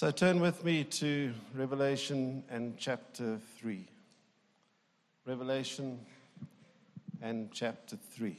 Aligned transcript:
So 0.00 0.10
turn 0.10 0.40
with 0.40 0.64
me 0.64 0.84
to 0.84 1.34
Revelation 1.54 2.42
and 2.48 2.78
chapter 2.78 3.38
3. 3.58 3.86
Revelation 5.26 6.00
and 7.20 7.52
chapter 7.52 7.98
3. 8.14 8.34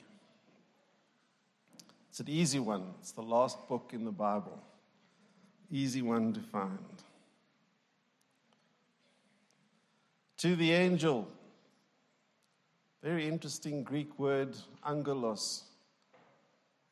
It's 2.10 2.20
an 2.20 2.30
easy 2.30 2.58
one, 2.58 2.96
it's 3.00 3.12
the 3.12 3.22
last 3.22 3.68
book 3.70 3.92
in 3.94 4.06
the 4.06 4.12
Bible. 4.12 4.60
Easy 5.72 6.02
one 6.02 6.34
to 6.34 6.40
find. 6.40 6.80
To 10.38 10.56
the 10.56 10.72
angel, 10.72 11.28
very 13.04 13.28
interesting 13.28 13.84
Greek 13.84 14.18
word, 14.18 14.58
angelos. 14.84 15.66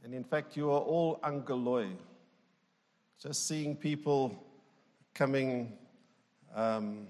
And 0.03 0.13
in 0.13 0.23
fact, 0.23 0.55
you 0.55 0.69
are 0.69 0.81
all 0.81 1.19
angeloi. 1.23 1.89
Just 3.19 3.47
seeing 3.47 3.75
people 3.75 4.45
coming. 5.19 5.73
Um, 6.55 7.05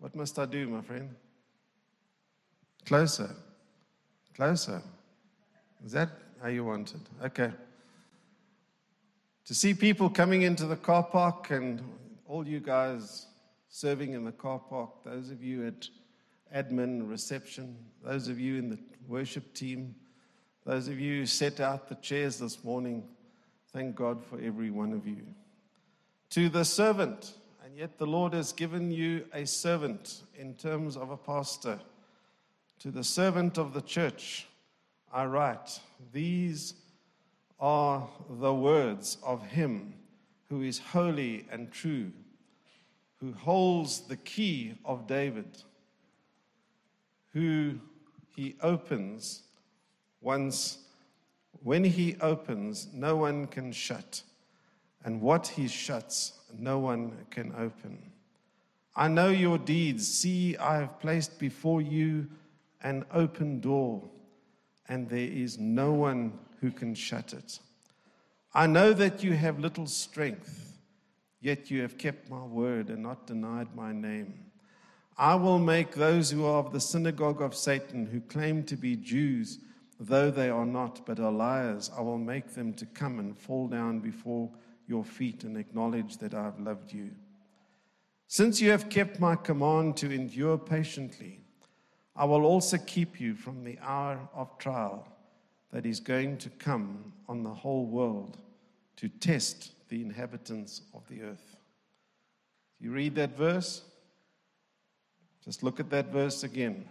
what 0.00 0.14
must 0.14 0.38
I 0.38 0.44
do, 0.44 0.68
my 0.68 0.82
friend? 0.82 1.08
Closer. 2.84 3.30
Closer. 4.36 4.82
Is 5.82 5.92
that 5.92 6.10
how 6.42 6.48
you 6.48 6.66
want 6.66 6.92
it? 6.92 7.24
Okay. 7.24 7.50
To 9.46 9.54
see 9.54 9.72
people 9.72 10.10
coming 10.10 10.42
into 10.42 10.66
the 10.66 10.76
car 10.76 11.02
park 11.02 11.50
and 11.50 11.80
all 12.26 12.46
you 12.46 12.60
guys 12.60 13.28
serving 13.70 14.12
in 14.12 14.26
the 14.26 14.32
car 14.32 14.58
park, 14.58 14.90
those 15.06 15.30
of 15.30 15.42
you 15.42 15.66
at 15.66 15.88
admin, 16.54 17.08
reception, 17.08 17.78
those 18.04 18.28
of 18.28 18.38
you 18.38 18.58
in 18.58 18.68
the 18.68 18.78
worship 19.08 19.54
team, 19.54 19.94
those 20.66 20.88
of 20.88 21.00
you 21.00 21.20
who 21.20 21.26
set 21.26 21.60
out 21.60 21.88
the 21.88 21.94
chairs 21.94 22.38
this 22.38 22.62
morning, 22.62 23.04
thank 23.72 23.96
God 23.96 24.22
for 24.22 24.38
every 24.38 24.70
one 24.70 24.92
of 24.92 25.06
you. 25.06 25.22
To 26.30 26.48
the 26.48 26.64
servant, 26.64 27.34
and 27.64 27.76
yet 27.76 27.98
the 27.98 28.06
Lord 28.06 28.32
has 28.34 28.52
given 28.52 28.90
you 28.90 29.26
a 29.32 29.46
servant 29.46 30.22
in 30.36 30.54
terms 30.54 30.96
of 30.96 31.10
a 31.10 31.16
pastor. 31.16 31.80
To 32.80 32.90
the 32.90 33.04
servant 33.04 33.58
of 33.58 33.72
the 33.72 33.80
church, 33.80 34.46
I 35.12 35.24
write, 35.24 35.80
These 36.12 36.74
are 37.58 38.08
the 38.28 38.54
words 38.54 39.18
of 39.24 39.44
him 39.46 39.94
who 40.48 40.62
is 40.62 40.78
holy 40.78 41.46
and 41.50 41.70
true, 41.72 42.12
who 43.20 43.32
holds 43.32 44.02
the 44.02 44.16
key 44.16 44.74
of 44.84 45.06
David 45.06 45.62
who 47.32 47.78
he 48.34 48.56
opens 48.62 49.42
once 50.20 50.78
when 51.62 51.84
he 51.84 52.16
opens 52.20 52.88
no 52.92 53.16
one 53.16 53.46
can 53.46 53.72
shut 53.72 54.22
and 55.04 55.20
what 55.20 55.46
he 55.46 55.68
shuts 55.68 56.32
no 56.58 56.78
one 56.78 57.12
can 57.30 57.52
open. 57.56 57.98
I 58.96 59.08
know 59.08 59.28
your 59.28 59.58
deeds. 59.58 60.08
See 60.08 60.56
i 60.56 60.76
have 60.76 60.98
placed 61.00 61.38
before 61.38 61.80
you 61.80 62.26
an 62.82 63.04
open 63.12 63.60
door 63.60 64.02
and 64.88 65.08
there 65.08 65.18
is 65.18 65.58
no 65.58 65.92
one 65.92 66.32
who 66.60 66.70
can 66.70 66.94
shut 66.94 67.32
it. 67.32 67.58
I 68.54 68.66
know 68.66 68.92
that 68.92 69.22
you 69.22 69.34
have 69.34 69.60
little 69.60 69.86
strength 69.86 70.68
yet 71.40 71.70
you 71.70 71.82
have 71.82 71.98
kept 71.98 72.28
my 72.28 72.42
word 72.42 72.88
and 72.88 73.02
not 73.02 73.26
denied 73.26 73.74
my 73.74 73.92
name. 73.92 74.34
I 75.16 75.34
will 75.34 75.58
make 75.58 75.94
those 75.94 76.30
who 76.30 76.44
are 76.44 76.58
of 76.58 76.72
the 76.72 76.80
synagogue 76.80 77.42
of 77.42 77.54
Satan, 77.54 78.06
who 78.06 78.20
claim 78.20 78.62
to 78.64 78.76
be 78.76 78.96
Jews, 78.96 79.58
though 79.98 80.30
they 80.30 80.48
are 80.48 80.66
not, 80.66 81.04
but 81.06 81.18
are 81.18 81.32
liars, 81.32 81.90
I 81.96 82.02
will 82.02 82.18
make 82.18 82.54
them 82.54 82.72
to 82.74 82.86
come 82.86 83.18
and 83.18 83.36
fall 83.36 83.66
down 83.66 83.98
before 83.98 84.50
your 84.88 85.04
feet 85.04 85.44
and 85.44 85.56
acknowledge 85.56 86.16
that 86.18 86.34
I 86.34 86.42
have 86.44 86.58
loved 86.58 86.92
you. 86.92 87.10
Since 88.26 88.60
you 88.60 88.70
have 88.70 88.88
kept 88.88 89.20
my 89.20 89.36
command 89.36 89.96
to 89.98 90.10
endure 90.10 90.58
patiently, 90.58 91.40
I 92.16 92.24
will 92.24 92.44
also 92.44 92.78
keep 92.78 93.20
you 93.20 93.34
from 93.34 93.62
the 93.62 93.78
hour 93.80 94.18
of 94.34 94.58
trial 94.58 95.06
that 95.70 95.86
is 95.86 96.00
going 96.00 96.38
to 96.38 96.50
come 96.50 97.12
on 97.28 97.42
the 97.42 97.54
whole 97.54 97.86
world 97.86 98.38
to 98.96 99.08
test 99.08 99.72
the 99.88 100.02
inhabitants 100.02 100.82
of 100.94 101.06
the 101.08 101.22
earth. 101.22 101.56
You 102.80 102.90
read 102.90 103.14
that 103.16 103.36
verse? 103.36 103.82
Just 105.44 105.62
look 105.62 105.80
at 105.80 105.90
that 105.90 106.12
verse 106.12 106.42
again. 106.42 106.88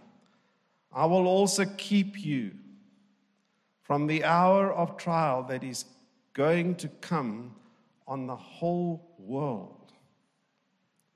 I 0.92 1.04
will 1.06 1.26
also 1.26 1.64
keep 1.76 2.24
you 2.24 2.52
from 3.82 4.06
the 4.06 4.24
hour 4.24 4.72
of 4.72 4.96
trial 4.96 5.42
that 5.44 5.62
is 5.62 5.84
going 6.32 6.74
to 6.76 6.88
come 7.00 7.54
on 8.08 8.26
the 8.26 8.34
whole 8.34 9.14
world 9.18 9.92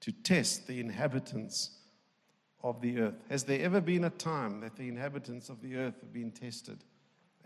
to 0.00 0.12
test 0.12 0.66
the 0.66 0.78
inhabitants 0.78 1.70
of 2.62 2.80
the 2.80 3.00
earth. 3.00 3.14
Has 3.30 3.44
there 3.44 3.60
ever 3.62 3.80
been 3.80 4.04
a 4.04 4.10
time 4.10 4.60
that 4.60 4.76
the 4.76 4.88
inhabitants 4.88 5.48
of 5.48 5.60
the 5.62 5.76
earth 5.76 5.94
have 6.00 6.12
been 6.12 6.30
tested 6.30 6.84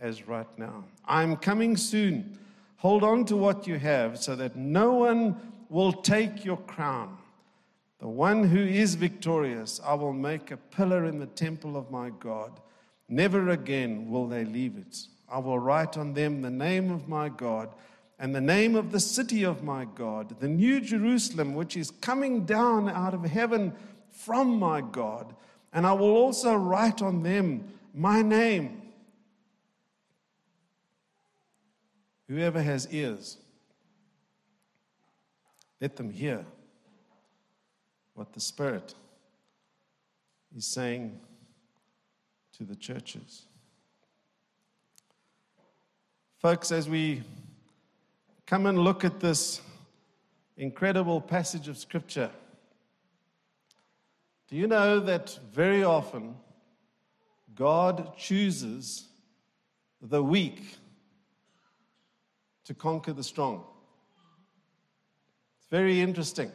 as 0.01 0.27
right 0.27 0.59
now? 0.59 0.85
I'm 1.07 1.37
coming 1.37 1.77
soon. 1.77 2.39
Hold 2.79 3.05
on 3.05 3.25
to 3.27 3.37
what 3.37 3.67
you 3.67 3.79
have 3.79 4.19
so 4.19 4.35
that 4.37 4.57
no 4.57 4.93
one 4.93 5.41
will 5.71 5.93
take 5.93 6.45
your 6.45 6.59
crown. 6.59 7.17
The 7.99 8.09
one 8.09 8.45
who 8.45 8.59
is 8.61 8.95
victorious, 8.95 9.81
I 9.83 9.95
will 9.95 10.13
make 10.13 10.51
a 10.51 10.57
pillar 10.57 11.07
in 11.07 11.19
the 11.19 11.27
temple 11.27 11.77
of 11.77 11.91
my 11.91 12.11
God. 12.11 12.61
Never 13.09 13.51
again 13.51 14.11
will 14.11 14.27
they 14.27 14.45
leave 14.45 14.77
it. 14.77 14.99
I 15.29 15.39
will 15.39 15.59
write 15.59 15.97
on 15.97 16.13
them 16.13 16.43
the 16.43 16.51
name 16.51 16.91
of 16.91 17.09
my 17.09 17.29
God 17.29 17.71
and 18.19 18.35
the 18.35 18.41
name 18.41 18.75
of 18.75 18.93
the 18.93 19.01
city 19.01 19.45
of 19.45 19.63
my 19.63 19.85
God, 19.85 20.41
the 20.41 20.49
new 20.49 20.81
Jerusalem, 20.81 21.55
which 21.55 21.77
is 21.77 21.91
coming 21.91 22.45
down 22.47 22.89
out 22.89 23.13
of 23.13 23.25
heaven 23.25 23.75
from 24.11 24.59
my 24.59 24.81
God. 24.81 25.35
And 25.73 25.87
I 25.87 25.93
will 25.93 26.17
also 26.17 26.55
write 26.55 27.03
on 27.03 27.23
them 27.23 27.65
my 27.93 28.23
name. 28.23 28.83
Whoever 32.29 32.63
has 32.63 32.89
ears, 32.91 33.37
let 35.81 35.97
them 35.97 36.11
hear 36.11 36.45
what 38.15 38.33
the 38.33 38.41
Spirit 38.41 38.95
is 40.57 40.67
saying 40.67 41.21
to 42.57 42.65
the 42.65 42.75
churches. 42.75 43.43
Folks, 46.39 46.73
as 46.73 46.89
we 46.89 47.23
come 48.47 48.67
and 48.67 48.79
look 48.79 49.05
at 49.05 49.19
this 49.19 49.61
incredible 50.57 51.21
passage 51.21 51.67
of 51.67 51.77
Scripture, 51.77 52.31
do 54.49 54.55
you 54.55 54.69
know 54.69 55.01
that 55.01 55.37
very 55.53 55.83
often 55.83 56.37
God 57.57 58.17
chooses 58.17 59.09
the 60.01 60.23
weak 60.23 60.77
to 62.65 62.75
conquer 62.75 63.13
the 63.13 63.25
strong? 63.25 63.65
It's 65.59 65.69
very 65.69 66.01
interesting. 66.01 66.53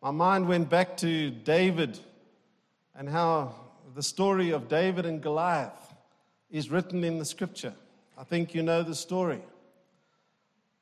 My 0.00 0.10
mind 0.10 0.48
went 0.48 0.70
back 0.70 0.96
to 0.98 1.30
David 1.30 1.98
and 2.94 3.10
how 3.10 3.54
the 3.94 4.02
story 4.02 4.50
of 4.52 4.68
David 4.68 5.04
and 5.04 5.22
Goliath 5.22 5.94
is 6.50 6.70
written 6.70 7.04
in 7.04 7.18
the 7.18 7.24
scripture. 7.26 7.74
I 8.16 8.24
think 8.24 8.54
you 8.54 8.62
know 8.62 8.82
the 8.82 8.94
story. 8.94 9.42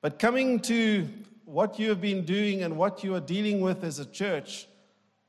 But 0.03 0.19
coming 0.19 0.61
to 0.61 1.09
what 1.45 1.79
you 1.79 1.89
have 1.91 2.01
been 2.01 2.25
doing 2.25 2.63
and 2.63 2.77
what 2.77 3.05
you 3.05 3.15
are 3.15 3.21
dealing 3.21 3.61
with 3.61 3.85
as 3.85 3.99
a 3.99 4.07
church, 4.07 4.67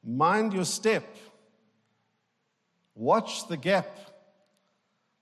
mind 0.04 0.54
your 0.54 0.66
step. 0.66 1.04
Watch 2.96 3.48
the 3.48 3.58
gap. 3.58 3.98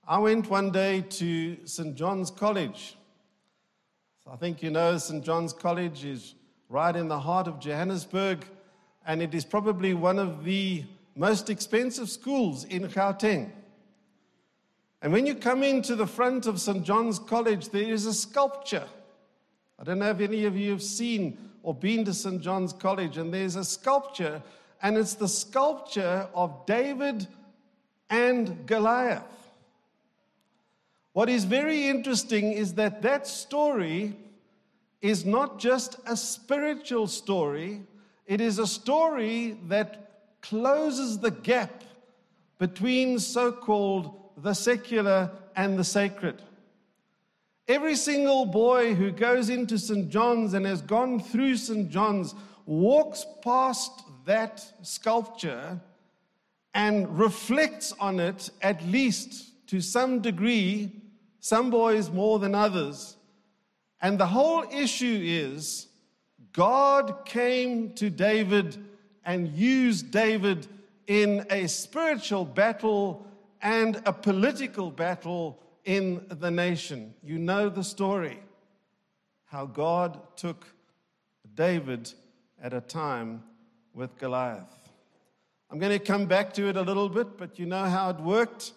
I 0.07 0.17
went 0.19 0.49
one 0.49 0.71
day 0.71 1.01
to 1.01 1.57
St. 1.65 1.95
John's 1.95 2.31
College. 2.31 2.97
I 4.31 4.35
think 4.35 4.61
you 4.61 4.69
know 4.69 4.95
St. 4.99 5.23
John's 5.23 5.53
College 5.53 6.05
is 6.05 6.35
right 6.69 6.95
in 6.95 7.07
the 7.07 7.19
heart 7.19 7.47
of 7.47 7.59
Johannesburg 7.59 8.45
and 9.07 9.23
it 9.23 9.33
is 9.33 9.43
probably 9.43 9.95
one 9.95 10.19
of 10.19 10.43
the 10.43 10.83
most 11.15 11.49
expensive 11.49 12.09
schools 12.09 12.63
in 12.65 12.83
Gauteng. 12.83 13.51
And 15.01 15.11
when 15.11 15.25
you 15.25 15.33
come 15.33 15.63
into 15.63 15.95
the 15.95 16.05
front 16.05 16.45
of 16.45 16.61
St. 16.61 16.83
John's 16.83 17.17
College, 17.17 17.69
there 17.69 17.91
is 17.91 18.05
a 18.05 18.13
sculpture. 18.13 18.87
I 19.79 19.83
don't 19.85 19.99
know 19.99 20.09
if 20.09 20.19
any 20.19 20.43
of 20.43 20.57
you 20.57 20.71
have 20.71 20.83
seen 20.83 21.37
or 21.63 21.73
been 21.73 22.03
to 22.05 22.13
St. 22.13 22.41
John's 22.41 22.73
College, 22.73 23.17
and 23.17 23.33
there's 23.33 23.55
a 23.55 23.63
sculpture, 23.63 24.41
and 24.81 24.97
it's 24.97 25.13
the 25.13 25.27
sculpture 25.27 26.27
of 26.33 26.65
David 26.65 27.27
and 28.09 28.65
Goliath. 28.65 29.23
What 31.13 31.29
is 31.29 31.45
very 31.45 31.87
interesting 31.87 32.51
is 32.51 32.73
that 32.75 33.01
that 33.03 33.25
story 33.25 34.15
is 35.01 35.25
not 35.25 35.59
just 35.59 35.97
a 36.05 36.17
spiritual 36.17 37.07
story, 37.07 37.81
it 38.25 38.41
is 38.41 38.59
a 38.59 38.67
story 38.67 39.57
that 39.67 40.11
closes 40.41 41.19
the 41.19 41.31
gap 41.31 41.83
between 42.57 43.17
so 43.17 43.51
called 43.51 44.13
the 44.37 44.53
secular 44.53 45.31
and 45.55 45.79
the 45.79 45.83
sacred. 45.83 46.41
Every 47.69 47.95
single 47.95 48.47
boy 48.47 48.95
who 48.95 49.11
goes 49.11 49.49
into 49.49 49.77
St. 49.77 50.09
John's 50.09 50.55
and 50.55 50.65
has 50.65 50.81
gone 50.81 51.19
through 51.19 51.55
St. 51.55 51.87
John's 51.87 52.33
walks 52.65 53.27
past 53.43 53.91
that 54.25 54.65
sculpture 54.81 55.79
and 56.73 57.19
reflects 57.19 57.93
on 57.99 58.19
it 58.19 58.49
at 58.63 58.83
least 58.87 59.67
to 59.67 59.81
some 59.81 60.19
degree, 60.19 60.91
some 61.41 61.69
boys 61.69 62.09
more 62.09 62.39
than 62.39 62.55
others. 62.55 63.17
And 64.01 64.19
the 64.19 64.25
whole 64.25 64.63
issue 64.71 65.19
is 65.21 65.89
God 66.53 67.23
came 67.23 67.93
to 67.93 68.09
David 68.09 68.83
and 69.23 69.47
used 69.47 70.09
David 70.09 70.65
in 71.05 71.45
a 71.51 71.67
spiritual 71.67 72.45
battle 72.45 73.27
and 73.61 74.01
a 74.07 74.13
political 74.13 74.89
battle 74.89 75.61
in 75.89 76.23
the 76.29 76.51
nation. 76.51 77.15
You 77.23 77.39
know 77.39 77.67
the 77.67 77.83
story 77.83 78.37
how 79.45 79.65
God 79.65 80.19
took 80.35 80.67
David 81.55 82.13
at 82.61 82.75
a 82.75 82.81
time 82.81 83.41
with 83.95 84.15
Goliath. 84.19 84.91
I'm 85.71 85.79
going 85.79 85.97
to 85.97 86.05
come 86.05 86.27
back 86.27 86.53
to 86.53 86.69
it 86.69 86.77
a 86.77 86.83
little 86.83 87.09
bit, 87.09 87.39
but 87.39 87.57
you 87.57 87.65
know 87.65 87.85
how 87.85 88.11
it 88.11 88.19
worked 88.19 88.73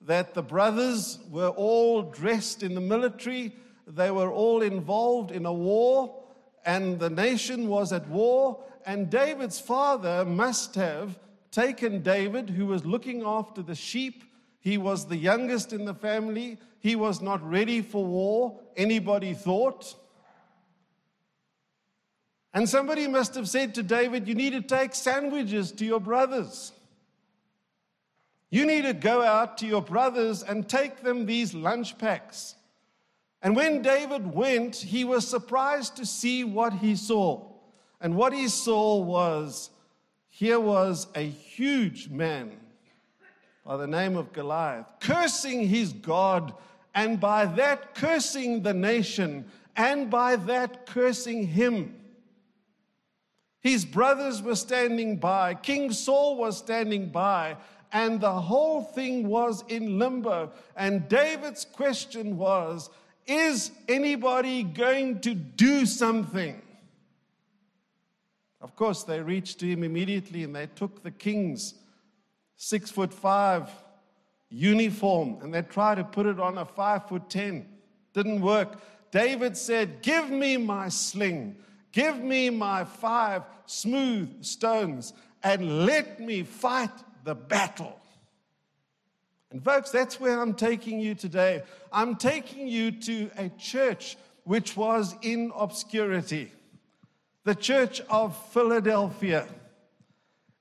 that 0.00 0.32
the 0.32 0.42
brothers 0.42 1.18
were 1.30 1.50
all 1.50 2.00
dressed 2.00 2.62
in 2.62 2.74
the 2.74 2.80
military, 2.80 3.52
they 3.86 4.10
were 4.10 4.32
all 4.32 4.62
involved 4.62 5.32
in 5.32 5.44
a 5.44 5.52
war, 5.52 6.22
and 6.64 6.98
the 6.98 7.10
nation 7.10 7.68
was 7.68 7.92
at 7.92 8.08
war. 8.08 8.64
And 8.86 9.10
David's 9.10 9.60
father 9.60 10.24
must 10.24 10.74
have 10.76 11.18
taken 11.50 12.02
David, 12.02 12.48
who 12.48 12.64
was 12.64 12.86
looking 12.86 13.22
after 13.26 13.60
the 13.60 13.74
sheep. 13.74 14.24
He 14.66 14.78
was 14.78 15.06
the 15.06 15.16
youngest 15.16 15.72
in 15.72 15.84
the 15.84 15.94
family. 15.94 16.58
He 16.80 16.96
was 16.96 17.22
not 17.22 17.40
ready 17.48 17.82
for 17.82 18.04
war, 18.04 18.58
anybody 18.76 19.32
thought. 19.32 19.94
And 22.52 22.68
somebody 22.68 23.06
must 23.06 23.36
have 23.36 23.48
said 23.48 23.76
to 23.76 23.84
David, 23.84 24.26
You 24.26 24.34
need 24.34 24.54
to 24.54 24.60
take 24.60 24.96
sandwiches 24.96 25.70
to 25.70 25.84
your 25.84 26.00
brothers. 26.00 26.72
You 28.50 28.66
need 28.66 28.82
to 28.82 28.92
go 28.92 29.22
out 29.22 29.56
to 29.58 29.68
your 29.68 29.82
brothers 29.82 30.42
and 30.42 30.68
take 30.68 31.00
them 31.00 31.26
these 31.26 31.54
lunch 31.54 31.96
packs. 31.96 32.56
And 33.42 33.54
when 33.54 33.82
David 33.82 34.34
went, 34.34 34.74
he 34.74 35.04
was 35.04 35.28
surprised 35.28 35.94
to 35.98 36.04
see 36.04 36.42
what 36.42 36.72
he 36.72 36.96
saw. 36.96 37.52
And 38.00 38.16
what 38.16 38.32
he 38.32 38.48
saw 38.48 38.96
was 38.96 39.70
here 40.28 40.58
was 40.58 41.06
a 41.14 41.22
huge 41.22 42.08
man 42.08 42.50
by 43.66 43.76
the 43.76 43.86
name 43.86 44.16
of 44.16 44.32
Goliath 44.32 44.86
cursing 45.00 45.66
his 45.66 45.92
God, 45.92 46.54
and 46.94 47.18
by 47.20 47.44
that 47.44 47.94
cursing 47.94 48.62
the 48.62 48.72
nation, 48.72 49.44
and 49.76 50.08
by 50.08 50.36
that 50.36 50.86
cursing 50.86 51.48
him. 51.48 51.94
His 53.60 53.84
brothers 53.84 54.40
were 54.40 54.54
standing 54.54 55.16
by, 55.16 55.54
King 55.54 55.92
Saul 55.92 56.36
was 56.36 56.56
standing 56.56 57.08
by, 57.08 57.56
and 57.92 58.20
the 58.20 58.40
whole 58.40 58.82
thing 58.82 59.26
was 59.26 59.64
in 59.68 59.98
limbo. 59.98 60.52
And 60.76 61.08
David's 61.08 61.64
question 61.64 62.38
was 62.38 62.88
Is 63.26 63.72
anybody 63.88 64.62
going 64.62 65.20
to 65.20 65.34
do 65.34 65.86
something? 65.86 66.62
Of 68.60 68.76
course, 68.76 69.02
they 69.02 69.20
reached 69.20 69.58
to 69.60 69.66
him 69.66 69.82
immediately 69.82 70.44
and 70.44 70.54
they 70.54 70.66
took 70.66 71.02
the 71.02 71.10
king's 71.10 71.74
six 72.56 72.90
foot 72.90 73.12
five 73.12 73.70
uniform 74.48 75.38
and 75.42 75.52
they 75.52 75.62
tried 75.62 75.96
to 75.96 76.04
put 76.04 76.26
it 76.26 76.40
on 76.40 76.58
a 76.58 76.64
five 76.64 77.08
foot 77.08 77.28
ten. 77.28 77.66
Didn't 78.12 78.40
work. 78.40 78.80
David 79.10 79.56
said, 79.56 80.02
Give 80.02 80.30
me 80.30 80.56
my 80.56 80.88
sling, 80.88 81.56
give 81.92 82.18
me 82.18 82.50
my 82.50 82.84
five 82.84 83.42
smooth 83.66 84.44
stones, 84.44 85.12
and 85.42 85.86
let 85.86 86.20
me 86.20 86.42
fight 86.42 86.90
the 87.24 87.34
battle. 87.34 87.98
And, 89.50 89.64
folks, 89.64 89.90
that's 89.90 90.18
where 90.20 90.40
I'm 90.40 90.54
taking 90.54 90.98
you 90.98 91.14
today. 91.14 91.62
I'm 91.92 92.16
taking 92.16 92.66
you 92.66 92.90
to 92.90 93.30
a 93.36 93.48
church 93.50 94.16
which 94.44 94.76
was 94.76 95.14
in 95.22 95.52
obscurity 95.54 96.52
the 97.46 97.54
church 97.54 98.00
of 98.10 98.36
Philadelphia. 98.52 99.46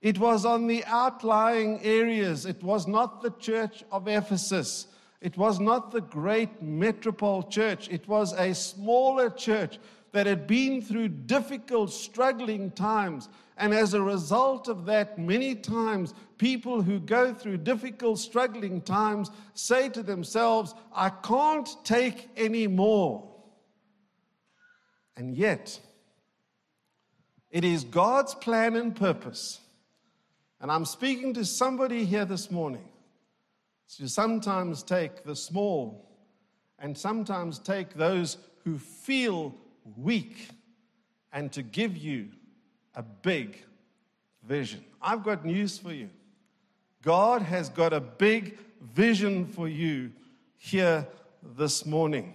It 0.06 0.20
was 0.20 0.46
on 0.46 0.68
the 0.68 0.86
outlying 0.86 1.82
areas. 1.82 2.46
It 2.46 2.62
was 2.62 2.86
not 2.86 3.24
the 3.24 3.32
church 3.40 3.84
of 3.92 4.08
Ephesus. 4.08 4.86
It 5.20 5.36
was 5.36 5.60
not 5.60 5.92
the 5.92 6.02
great 6.02 6.62
metropole 6.62 7.42
church. 7.42 7.90
It 7.90 8.08
was 8.08 8.32
a 8.34 8.54
smaller 8.54 9.32
church 9.32 9.80
that 10.12 10.28
had 10.28 10.46
been 10.46 10.84
through 10.84 11.08
difficult, 11.08 11.92
struggling 11.92 12.70
times. 12.70 13.30
And 13.58 13.74
as 13.74 13.96
a 13.96 14.02
result 14.02 14.68
of 14.68 14.86
that, 14.86 15.18
many 15.18 15.56
times 15.56 16.14
people 16.38 16.84
who 16.84 17.00
go 17.00 17.34
through 17.34 17.58
difficult, 17.58 18.20
struggling 18.20 18.82
times 18.82 19.32
say 19.56 19.90
to 19.90 20.04
themselves, 20.04 20.76
I 20.94 21.10
can't 21.10 21.68
take 21.84 22.30
any 22.38 22.68
more. 22.68 23.28
And 25.18 25.36
yet, 25.36 25.80
it 27.50 27.66
is 27.66 27.84
God's 27.84 28.36
plan 28.36 28.76
and 28.76 28.96
purpose. 28.96 29.62
And 30.66 30.72
I'm 30.72 30.86
speaking 30.86 31.32
to 31.36 31.46
somebody 31.46 32.06
here 32.06 32.26
this 32.26 32.50
morning 32.50 32.90
to 33.98 34.10
sometimes 34.10 34.82
take 34.82 35.24
the 35.24 35.36
small 35.36 36.10
and 36.80 36.98
sometimes 36.98 37.60
take 37.60 37.94
those 37.94 38.38
who 38.64 38.80
feel 38.80 39.54
weak 39.96 40.50
and 41.32 41.52
to 41.52 41.62
give 41.62 41.96
you 41.96 42.30
a 42.96 43.04
big 43.04 43.64
vision. 44.42 44.84
I've 45.04 45.24
got 45.24 45.46
news 45.46 45.78
for 45.78 45.94
you. 45.94 46.10
God 47.04 47.44
has 47.44 47.70
got 47.70 47.94
a 47.94 48.02
big 48.02 48.58
vision 48.82 49.46
for 49.46 49.68
you 49.68 50.14
here 50.58 51.06
this 51.44 51.86
morning. 51.86 52.34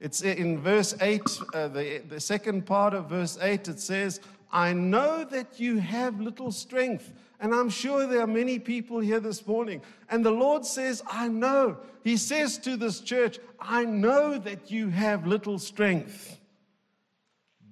It's 0.00 0.22
in 0.22 0.58
verse 0.58 0.96
8, 1.00 1.22
uh, 1.54 1.68
the, 1.68 2.02
the 2.08 2.18
second 2.18 2.66
part 2.66 2.92
of 2.92 3.08
verse 3.08 3.38
8, 3.40 3.68
it 3.68 3.78
says, 3.78 4.18
I 4.52 4.74
know 4.74 5.24
that 5.24 5.58
you 5.58 5.78
have 5.78 6.20
little 6.20 6.52
strength. 6.52 7.12
And 7.40 7.54
I'm 7.54 7.70
sure 7.70 8.06
there 8.06 8.20
are 8.20 8.26
many 8.26 8.58
people 8.58 9.00
here 9.00 9.18
this 9.18 9.46
morning. 9.46 9.80
And 10.10 10.24
the 10.24 10.30
Lord 10.30 10.64
says, 10.64 11.02
I 11.10 11.28
know. 11.28 11.78
He 12.04 12.16
says 12.16 12.58
to 12.58 12.76
this 12.76 13.00
church, 13.00 13.38
I 13.58 13.84
know 13.84 14.38
that 14.38 14.70
you 14.70 14.90
have 14.90 15.26
little 15.26 15.58
strength. 15.58 16.38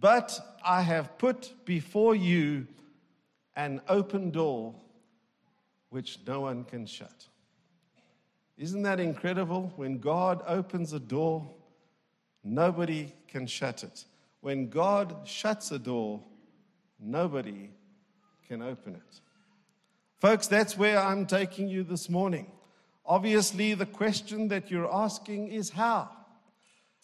But 0.01 0.57
I 0.65 0.81
have 0.83 1.19
put 1.19 1.55
before 1.65 2.15
you 2.15 2.67
an 3.55 3.83
open 3.89 4.31
door 4.31 4.75
which 5.91 6.19
no 6.27 6.41
one 6.41 6.65
can 6.65 6.87
shut. 6.87 7.29
Isn't 8.57 8.83
that 8.83 9.01
incredible? 9.01 9.73
When 9.77 9.99
God 9.99 10.43
opens 10.47 10.93
a 10.93 11.01
door, 11.01 11.49
nobody 12.43 13.13
can 13.29 13.47
shut 13.47 13.85
it. 13.85 14.05
When 14.41 14.69
God 14.69 15.17
shuts 15.25 15.71
a 15.73 15.79
door, 15.79 16.23
Nobody 17.02 17.71
can 18.47 18.62
open 18.62 18.95
it. 18.95 19.21
Folks, 20.19 20.47
that's 20.47 20.76
where 20.76 20.99
I'm 20.99 21.25
taking 21.26 21.69
you 21.69 21.83
this 21.83 22.11
morning. 22.11 22.47
Obviously, 23.07 23.75
the 23.75 23.87
question 23.87 24.49
that 24.49 24.71
you're 24.71 24.92
asking 24.92 25.49
is 25.49 25.71
how? 25.71 26.11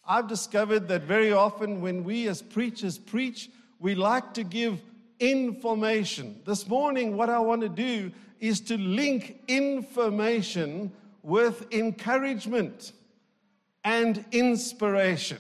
I've 0.06 0.28
discovered 0.28 0.88
that 0.88 1.02
very 1.02 1.32
often 1.32 1.80
when 1.80 2.04
we 2.04 2.28
as 2.28 2.42
preachers 2.42 2.98
preach, 2.98 3.50
we 3.80 3.94
like 3.94 4.34
to 4.34 4.44
give 4.44 4.80
information. 5.18 6.40
This 6.44 6.68
morning, 6.68 7.16
what 7.16 7.30
I 7.30 7.38
want 7.38 7.62
to 7.62 7.68
do 7.68 8.12
is 8.38 8.60
to 8.62 8.76
link 8.76 9.40
information 9.48 10.92
with 11.22 11.72
encouragement 11.72 12.92
and 13.82 14.24
inspiration. 14.30 15.38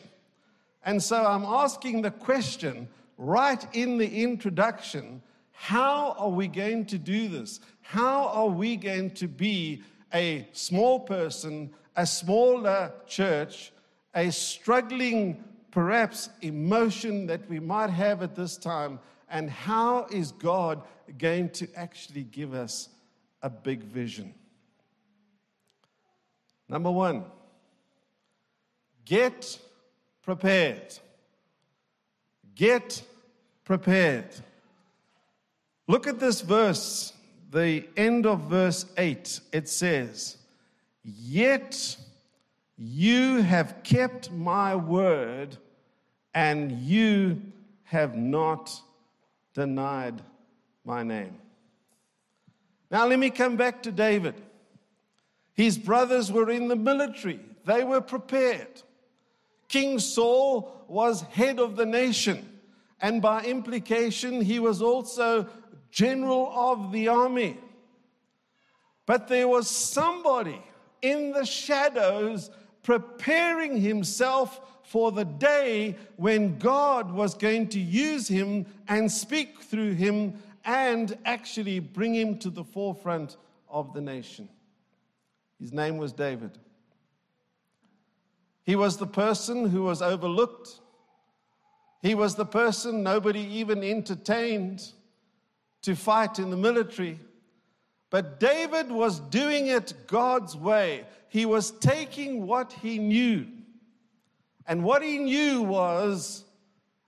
And 0.82 1.02
so 1.02 1.24
I'm 1.24 1.44
asking 1.44 2.02
the 2.02 2.10
question 2.10 2.88
right 3.16 3.66
in 3.74 3.98
the 3.98 4.22
introduction 4.22 5.22
how 5.58 6.14
are 6.18 6.28
we 6.28 6.48
going 6.48 6.84
to 6.86 6.98
do 6.98 7.28
this? 7.28 7.60
How 7.80 8.28
are 8.28 8.46
we 8.46 8.76
going 8.76 9.10
to 9.12 9.26
be 9.26 9.82
a 10.12 10.46
small 10.52 11.00
person, 11.00 11.70
a 11.96 12.06
smaller 12.06 12.92
church, 13.06 13.72
a 14.14 14.30
struggling, 14.30 15.42
perhaps, 15.70 16.28
emotion 16.42 17.26
that 17.28 17.48
we 17.48 17.58
might 17.58 17.88
have 17.88 18.22
at 18.22 18.36
this 18.36 18.58
time? 18.58 19.00
And 19.30 19.50
how 19.50 20.06
is 20.12 20.30
God 20.30 20.82
going 21.16 21.48
to 21.50 21.66
actually 21.74 22.24
give 22.24 22.52
us 22.52 22.90
a 23.42 23.48
big 23.48 23.82
vision? 23.82 24.34
Number 26.68 26.92
one, 26.92 27.24
get 29.06 29.58
prepared. 30.22 30.98
Get 32.56 33.02
prepared. 33.64 34.30
Look 35.86 36.06
at 36.06 36.18
this 36.18 36.40
verse, 36.40 37.12
the 37.50 37.84
end 37.96 38.26
of 38.26 38.40
verse 38.40 38.86
8. 38.96 39.40
It 39.52 39.68
says, 39.68 40.38
Yet 41.04 41.96
You 42.78 43.42
have 43.42 43.82
kept 43.84 44.30
my 44.32 44.74
word, 44.74 45.56
and 46.34 46.72
you 46.72 47.40
have 47.84 48.16
not 48.16 48.80
denied 49.54 50.20
my 50.84 51.02
name. 51.02 51.38
Now, 52.90 53.06
let 53.06 53.18
me 53.18 53.30
come 53.30 53.56
back 53.56 53.82
to 53.82 53.92
David. 53.92 54.34
His 55.54 55.78
brothers 55.78 56.30
were 56.30 56.50
in 56.50 56.68
the 56.68 56.76
military, 56.76 57.40
they 57.64 57.84
were 57.84 58.00
prepared. 58.00 58.82
King 59.68 59.98
Saul 59.98 60.84
was 60.88 61.22
head 61.22 61.58
of 61.58 61.76
the 61.76 61.86
nation, 61.86 62.48
and 63.00 63.20
by 63.20 63.42
implication, 63.44 64.40
he 64.40 64.58
was 64.58 64.80
also 64.80 65.48
general 65.90 66.52
of 66.54 66.92
the 66.92 67.08
army. 67.08 67.58
But 69.06 69.28
there 69.28 69.48
was 69.48 69.68
somebody 69.68 70.60
in 71.02 71.32
the 71.32 71.44
shadows 71.44 72.50
preparing 72.82 73.80
himself 73.80 74.60
for 74.82 75.10
the 75.10 75.24
day 75.24 75.96
when 76.16 76.58
God 76.58 77.10
was 77.10 77.34
going 77.34 77.68
to 77.70 77.80
use 77.80 78.28
him 78.28 78.66
and 78.88 79.10
speak 79.10 79.60
through 79.60 79.94
him 79.94 80.34
and 80.64 81.16
actually 81.24 81.80
bring 81.80 82.14
him 82.14 82.38
to 82.38 82.50
the 82.50 82.64
forefront 82.64 83.36
of 83.68 83.92
the 83.92 84.00
nation. 84.00 84.48
His 85.58 85.72
name 85.72 85.96
was 85.96 86.12
David. 86.12 86.58
He 88.66 88.74
was 88.74 88.96
the 88.96 89.06
person 89.06 89.70
who 89.70 89.84
was 89.84 90.02
overlooked. 90.02 90.80
He 92.02 92.16
was 92.16 92.34
the 92.34 92.44
person 92.44 93.04
nobody 93.04 93.40
even 93.40 93.84
entertained 93.84 94.92
to 95.82 95.94
fight 95.94 96.40
in 96.40 96.50
the 96.50 96.56
military. 96.56 97.20
But 98.10 98.40
David 98.40 98.90
was 98.90 99.20
doing 99.20 99.68
it 99.68 99.94
God's 100.08 100.56
way. 100.56 101.06
He 101.28 101.46
was 101.46 101.70
taking 101.70 102.44
what 102.44 102.72
he 102.72 102.98
knew. 102.98 103.46
And 104.66 104.82
what 104.82 105.00
he 105.00 105.18
knew 105.18 105.62
was 105.62 106.44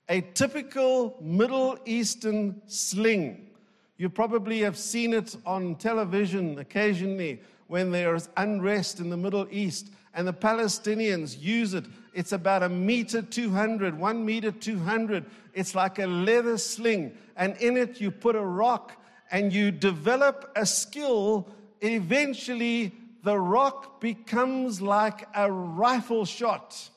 a 0.08 0.20
typical 0.20 1.16
Middle 1.20 1.76
Eastern 1.84 2.62
sling. 2.66 3.50
You 3.96 4.08
probably 4.08 4.60
have 4.60 4.78
seen 4.78 5.12
it 5.12 5.36
on 5.44 5.74
television 5.74 6.56
occasionally 6.60 7.42
when 7.66 7.90
there 7.90 8.14
is 8.14 8.28
unrest 8.36 9.00
in 9.00 9.10
the 9.10 9.16
Middle 9.16 9.48
East 9.50 9.90
and 10.14 10.26
the 10.26 10.32
Palestinians 10.32 11.40
use 11.40 11.74
it. 11.74 11.84
It's 12.12 12.32
about 12.32 12.62
a 12.62 12.68
meter 12.68 13.22
200, 13.22 13.98
one 13.98 14.24
meter 14.24 14.50
200. 14.50 15.24
It's 15.54 15.74
like 15.74 15.98
a 15.98 16.06
leather 16.06 16.58
sling, 16.58 17.16
and 17.36 17.56
in 17.56 17.76
it 17.76 18.00
you 18.00 18.10
put 18.10 18.34
a 18.34 18.44
rock 18.44 18.92
and 19.30 19.52
you 19.52 19.70
develop 19.70 20.50
a 20.56 20.64
skill. 20.64 21.48
Eventually, 21.80 22.92
the 23.22 23.38
rock 23.38 24.00
becomes 24.00 24.80
like 24.80 25.28
a 25.34 25.50
rifle 25.50 26.24
shot. 26.24 26.90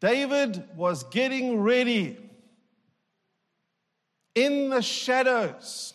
David 0.00 0.64
was 0.74 1.04
getting 1.04 1.60
ready 1.60 2.18
in 4.34 4.70
the 4.70 4.82
shadows. 4.82 5.94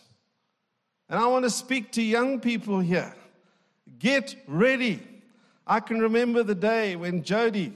And 1.10 1.20
I 1.20 1.28
want 1.28 1.44
to 1.44 1.50
speak 1.50 1.92
to 1.94 2.02
young 2.02 2.40
people 2.40 2.80
here. 2.80 3.14
Get 4.00 4.36
ready. 4.48 5.02
I 5.66 5.80
can 5.80 6.00
remember 6.00 6.44
the 6.44 6.56
day 6.56 6.96
when 6.96 7.24
Jody 7.24 7.74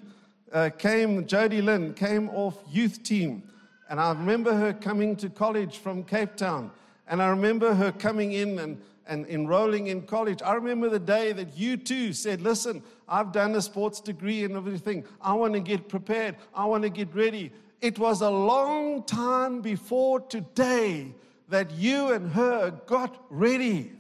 uh, 0.54 0.70
came, 0.78 1.26
Jody 1.26 1.62
Lynn 1.62 1.94
came 1.94 2.30
off 2.30 2.58
youth 2.70 3.02
team. 3.02 3.44
And 3.90 4.00
I 4.00 4.10
remember 4.10 4.54
her 4.54 4.72
coming 4.72 5.16
to 5.18 5.30
college 5.30 5.80
from 5.80 6.04
Cape 6.04 6.36
Town. 6.36 6.72
And 7.08 7.22
I 7.22 7.30
remember 7.30 7.74
her 7.74 7.92
coming 7.92 8.34
in 8.34 8.60
and, 8.60 8.80
and 9.08 9.26
enrolling 9.28 9.88
in 9.88 10.04
college. 10.04 10.42
I 10.44 10.54
remember 10.54 10.90
the 10.90 11.00
day 11.00 11.32
that 11.34 11.58
you 11.58 11.76
too 11.76 12.14
said, 12.14 12.42
Listen, 12.42 12.84
I've 13.10 13.32
done 13.32 13.56
a 13.56 13.62
sports 13.62 14.00
degree 14.00 14.44
and 14.44 14.56
everything. 14.56 15.06
I 15.22 15.34
want 15.34 15.54
to 15.54 15.60
get 15.60 15.90
prepared. 15.90 16.36
I 16.54 16.66
want 16.66 16.84
to 16.84 16.90
get 16.90 17.14
ready. 17.16 17.52
It 17.82 17.98
was 17.98 18.22
a 18.22 18.30
long 18.30 19.04
time 19.04 19.62
before 19.62 20.20
today 20.20 21.14
that 21.50 21.72
you 21.72 22.14
and 22.14 22.32
her 22.32 22.72
got 22.86 23.26
ready. 23.30 23.92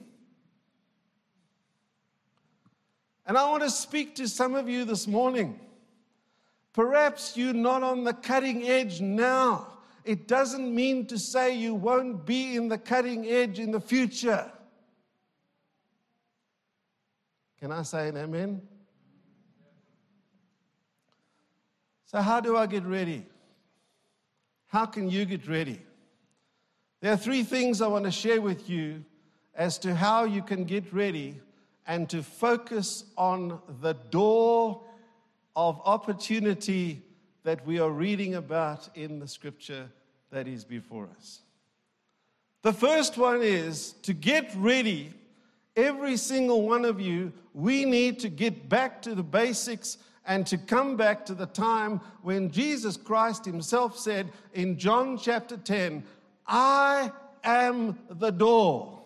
And 3.31 3.37
I 3.37 3.49
want 3.49 3.63
to 3.63 3.69
speak 3.69 4.15
to 4.15 4.27
some 4.27 4.55
of 4.55 4.67
you 4.67 4.83
this 4.83 5.07
morning. 5.07 5.57
Perhaps 6.73 7.37
you're 7.37 7.53
not 7.53 7.81
on 7.81 8.03
the 8.03 8.11
cutting 8.11 8.63
edge 8.67 8.99
now. 8.99 9.67
It 10.03 10.27
doesn't 10.27 10.75
mean 10.75 11.05
to 11.05 11.17
say 11.17 11.55
you 11.55 11.73
won't 11.73 12.25
be 12.25 12.57
in 12.57 12.67
the 12.67 12.77
cutting 12.77 13.25
edge 13.25 13.57
in 13.57 13.71
the 13.71 13.79
future. 13.79 14.51
Can 17.61 17.71
I 17.71 17.83
say 17.83 18.09
an 18.09 18.17
amen? 18.17 18.61
So, 22.07 22.19
how 22.21 22.41
do 22.41 22.57
I 22.57 22.65
get 22.65 22.83
ready? 22.83 23.25
How 24.67 24.85
can 24.85 25.09
you 25.09 25.23
get 25.23 25.47
ready? 25.47 25.79
There 26.99 27.13
are 27.13 27.17
three 27.17 27.43
things 27.43 27.81
I 27.81 27.87
want 27.87 28.03
to 28.03 28.11
share 28.11 28.41
with 28.41 28.69
you 28.69 29.05
as 29.55 29.77
to 29.77 29.95
how 29.95 30.25
you 30.25 30.41
can 30.43 30.65
get 30.65 30.91
ready 30.91 31.39
and 31.87 32.09
to 32.09 32.23
focus 32.23 33.03
on 33.17 33.59
the 33.81 33.93
door 33.93 34.81
of 35.55 35.81
opportunity 35.85 37.01
that 37.43 37.65
we 37.65 37.79
are 37.79 37.89
reading 37.89 38.35
about 38.35 38.89
in 38.95 39.19
the 39.19 39.27
scripture 39.27 39.89
that 40.31 40.47
is 40.47 40.63
before 40.63 41.09
us. 41.17 41.41
The 42.61 42.73
first 42.73 43.17
one 43.17 43.41
is 43.41 43.93
to 44.03 44.13
get 44.13 44.51
ready. 44.55 45.13
Every 45.75 46.17
single 46.17 46.61
one 46.67 46.85
of 46.85 47.01
you, 47.01 47.33
we 47.53 47.85
need 47.85 48.19
to 48.19 48.29
get 48.29 48.69
back 48.69 49.01
to 49.03 49.15
the 49.15 49.23
basics 49.23 49.97
and 50.25 50.45
to 50.47 50.57
come 50.57 50.95
back 50.95 51.25
to 51.25 51.33
the 51.33 51.47
time 51.47 51.99
when 52.21 52.51
Jesus 52.51 52.95
Christ 52.95 53.45
Himself 53.45 53.97
said 53.97 54.31
in 54.53 54.77
John 54.77 55.17
chapter 55.17 55.57
10, 55.57 56.03
I 56.45 57.11
am 57.43 57.97
the 58.09 58.31
door. 58.31 59.00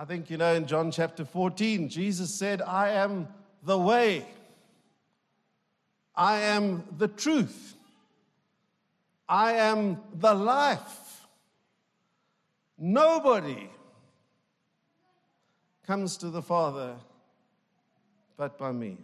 I 0.00 0.04
think 0.04 0.30
you 0.30 0.36
know 0.36 0.54
in 0.54 0.68
John 0.68 0.92
chapter 0.92 1.24
14, 1.24 1.88
Jesus 1.88 2.32
said, 2.32 2.62
I 2.62 2.90
am 2.90 3.26
the 3.64 3.76
way, 3.76 4.24
I 6.14 6.38
am 6.38 6.84
the 6.96 7.08
truth, 7.08 7.74
I 9.28 9.54
am 9.54 10.00
the 10.14 10.34
life. 10.34 11.26
Nobody 12.78 13.68
comes 15.84 16.16
to 16.18 16.30
the 16.30 16.42
Father 16.42 16.94
but 18.36 18.56
by 18.56 18.70
me. 18.70 18.98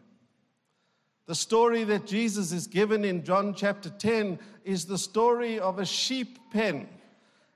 The 1.26 1.34
story 1.34 1.82
that 1.82 2.06
Jesus 2.06 2.52
is 2.52 2.68
given 2.68 3.04
in 3.04 3.24
John 3.24 3.52
chapter 3.52 3.90
10 3.90 4.38
is 4.64 4.84
the 4.84 4.98
story 4.98 5.58
of 5.58 5.80
a 5.80 5.86
sheep 5.86 6.38
pen. 6.52 6.86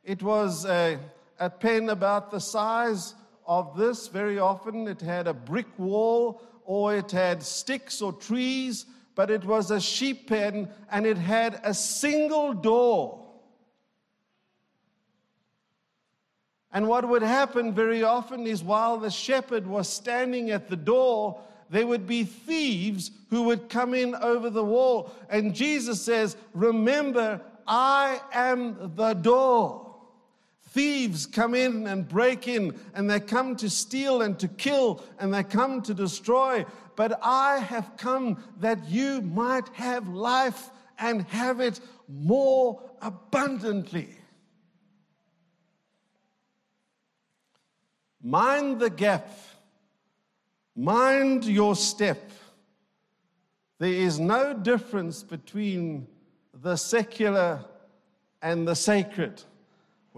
It 0.02 0.24
was 0.24 0.64
a, 0.64 0.98
a 1.38 1.48
pen 1.48 1.88
about 1.90 2.32
the 2.32 2.40
size 2.40 3.14
of 3.48 3.76
this. 3.76 4.06
Very 4.06 4.38
often 4.38 4.86
it 4.86 5.00
had 5.00 5.26
a 5.26 5.34
brick 5.34 5.66
wall 5.78 6.42
or 6.64 6.94
it 6.94 7.10
had 7.10 7.42
sticks 7.42 8.02
or 8.02 8.12
trees, 8.12 8.84
but 9.14 9.30
it 9.30 9.44
was 9.44 9.70
a 9.70 9.80
sheep 9.80 10.28
pen 10.28 10.68
and 10.92 11.06
it 11.06 11.16
had 11.16 11.60
a 11.64 11.72
single 11.72 12.52
door. 12.52 13.24
And 16.70 16.86
what 16.86 17.08
would 17.08 17.22
happen 17.22 17.72
very 17.72 18.02
often 18.04 18.46
is 18.46 18.62
while 18.62 18.98
the 18.98 19.10
shepherd 19.10 19.66
was 19.66 19.88
standing 19.88 20.50
at 20.50 20.68
the 20.68 20.76
door, 20.76 21.40
there 21.70 21.86
would 21.86 22.06
be 22.06 22.24
thieves 22.24 23.10
who 23.30 23.44
would 23.44 23.70
come 23.70 23.94
in 23.94 24.14
over 24.14 24.50
the 24.50 24.64
wall. 24.64 25.10
And 25.30 25.54
Jesus 25.54 26.02
says, 26.02 26.36
Remember, 26.52 27.40
I 27.66 28.20
am 28.32 28.92
the 28.94 29.14
door. 29.14 29.87
Thieves 30.70 31.26
come 31.26 31.54
in 31.54 31.86
and 31.86 32.08
break 32.08 32.46
in, 32.46 32.78
and 32.94 33.08
they 33.08 33.20
come 33.20 33.56
to 33.56 33.70
steal 33.70 34.22
and 34.22 34.38
to 34.38 34.48
kill, 34.48 35.02
and 35.18 35.32
they 35.32 35.42
come 35.42 35.82
to 35.82 35.94
destroy. 35.94 36.64
But 36.96 37.18
I 37.22 37.58
have 37.58 37.96
come 37.96 38.42
that 38.60 38.88
you 38.88 39.22
might 39.22 39.68
have 39.74 40.08
life 40.08 40.70
and 40.98 41.22
have 41.28 41.60
it 41.60 41.80
more 42.08 42.82
abundantly. 43.00 44.16
Mind 48.20 48.80
the 48.80 48.90
gap 48.90 49.30
Mind 50.78 51.44
your 51.44 51.74
step. 51.74 52.30
There 53.80 53.92
is 53.92 54.20
no 54.20 54.54
difference 54.54 55.24
between 55.24 56.06
the 56.54 56.76
secular 56.76 57.64
and 58.40 58.66
the 58.66 58.76
sacred. 58.76 59.42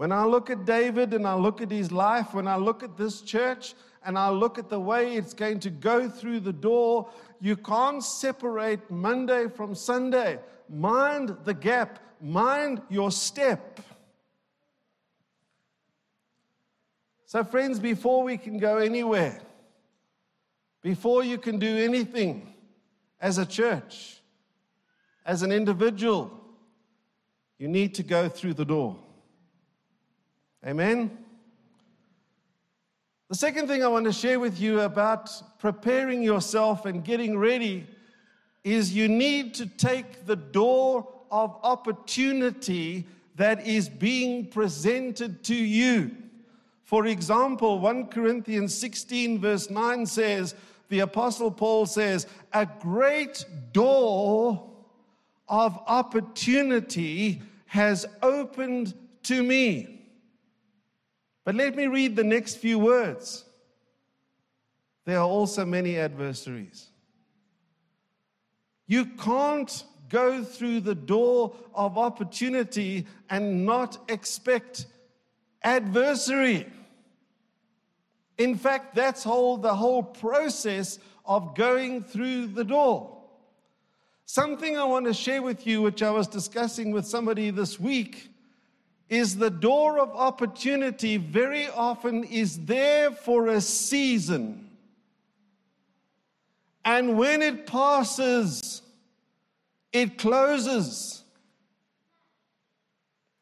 When 0.01 0.11
I 0.11 0.25
look 0.25 0.49
at 0.49 0.65
David 0.65 1.13
and 1.13 1.27
I 1.27 1.35
look 1.35 1.61
at 1.61 1.69
his 1.69 1.91
life, 1.91 2.33
when 2.33 2.47
I 2.47 2.55
look 2.55 2.81
at 2.81 2.97
this 2.97 3.21
church 3.21 3.75
and 4.03 4.17
I 4.17 4.31
look 4.31 4.57
at 4.57 4.67
the 4.67 4.79
way 4.79 5.13
it's 5.13 5.35
going 5.35 5.59
to 5.59 5.69
go 5.69 6.09
through 6.09 6.39
the 6.39 6.51
door, 6.51 7.07
you 7.39 7.55
can't 7.55 8.03
separate 8.03 8.89
Monday 8.89 9.47
from 9.47 9.75
Sunday. 9.75 10.39
Mind 10.67 11.37
the 11.43 11.53
gap, 11.53 11.99
mind 12.19 12.81
your 12.89 13.11
step. 13.11 13.79
So, 17.27 17.43
friends, 17.43 17.79
before 17.79 18.23
we 18.23 18.37
can 18.37 18.57
go 18.57 18.79
anywhere, 18.79 19.39
before 20.81 21.23
you 21.23 21.37
can 21.37 21.59
do 21.59 21.77
anything 21.77 22.51
as 23.19 23.37
a 23.37 23.45
church, 23.45 24.19
as 25.27 25.43
an 25.43 25.51
individual, 25.51 26.31
you 27.59 27.67
need 27.67 27.93
to 27.93 28.01
go 28.01 28.27
through 28.27 28.55
the 28.55 28.65
door. 28.65 28.97
Amen? 30.65 31.17
The 33.29 33.35
second 33.35 33.67
thing 33.67 33.83
I 33.83 33.87
want 33.87 34.05
to 34.05 34.11
share 34.11 34.39
with 34.39 34.59
you 34.59 34.81
about 34.81 35.31
preparing 35.57 36.21
yourself 36.21 36.85
and 36.85 37.03
getting 37.03 37.37
ready 37.37 37.87
is 38.63 38.93
you 38.93 39.07
need 39.07 39.53
to 39.55 39.65
take 39.65 40.25
the 40.25 40.35
door 40.35 41.07
of 41.31 41.57
opportunity 41.63 43.07
that 43.37 43.65
is 43.65 43.89
being 43.89 44.45
presented 44.45 45.43
to 45.45 45.55
you. 45.55 46.11
For 46.83 47.07
example, 47.07 47.79
1 47.79 48.07
Corinthians 48.07 48.75
16, 48.75 49.39
verse 49.39 49.69
9 49.69 50.05
says, 50.05 50.53
the 50.89 50.99
Apostle 50.99 51.49
Paul 51.49 51.85
says, 51.85 52.27
a 52.51 52.67
great 52.81 53.45
door 53.71 54.69
of 55.47 55.79
opportunity 55.87 57.41
has 57.67 58.05
opened 58.21 58.93
to 59.23 59.41
me. 59.41 60.00
But 61.43 61.55
let 61.55 61.75
me 61.75 61.87
read 61.87 62.15
the 62.15 62.23
next 62.23 62.55
few 62.55 62.77
words. 62.77 63.45
There 65.05 65.17
are 65.17 65.27
also 65.27 65.65
many 65.65 65.97
adversaries. 65.97 66.89
You 68.85 69.05
can't 69.05 69.83
go 70.09 70.43
through 70.43 70.81
the 70.81 70.95
door 70.95 71.55
of 71.73 71.97
opportunity 71.97 73.07
and 73.29 73.65
not 73.65 73.97
expect 74.09 74.85
adversary. 75.63 76.67
In 78.37 78.55
fact, 78.55 78.95
that's 78.95 79.23
whole, 79.23 79.57
the 79.57 79.73
whole 79.73 80.03
process 80.03 80.99
of 81.25 81.55
going 81.55 82.03
through 82.03 82.47
the 82.47 82.63
door. 82.63 83.17
Something 84.25 84.77
I 84.77 84.83
want 84.83 85.05
to 85.05 85.13
share 85.13 85.41
with 85.41 85.65
you, 85.65 85.81
which 85.81 86.03
I 86.03 86.11
was 86.11 86.27
discussing 86.27 86.91
with 86.91 87.05
somebody 87.05 87.49
this 87.49 87.79
week, 87.79 88.30
is 89.11 89.35
the 89.35 89.49
door 89.49 89.99
of 89.99 90.09
opportunity 90.15 91.17
very 91.17 91.67
often 91.67 92.23
is 92.23 92.59
there 92.59 93.11
for 93.11 93.47
a 93.47 93.59
season. 93.59 94.69
And 96.85 97.17
when 97.17 97.41
it 97.41 97.67
passes, 97.67 98.81
it 99.91 100.17
closes. 100.17 101.23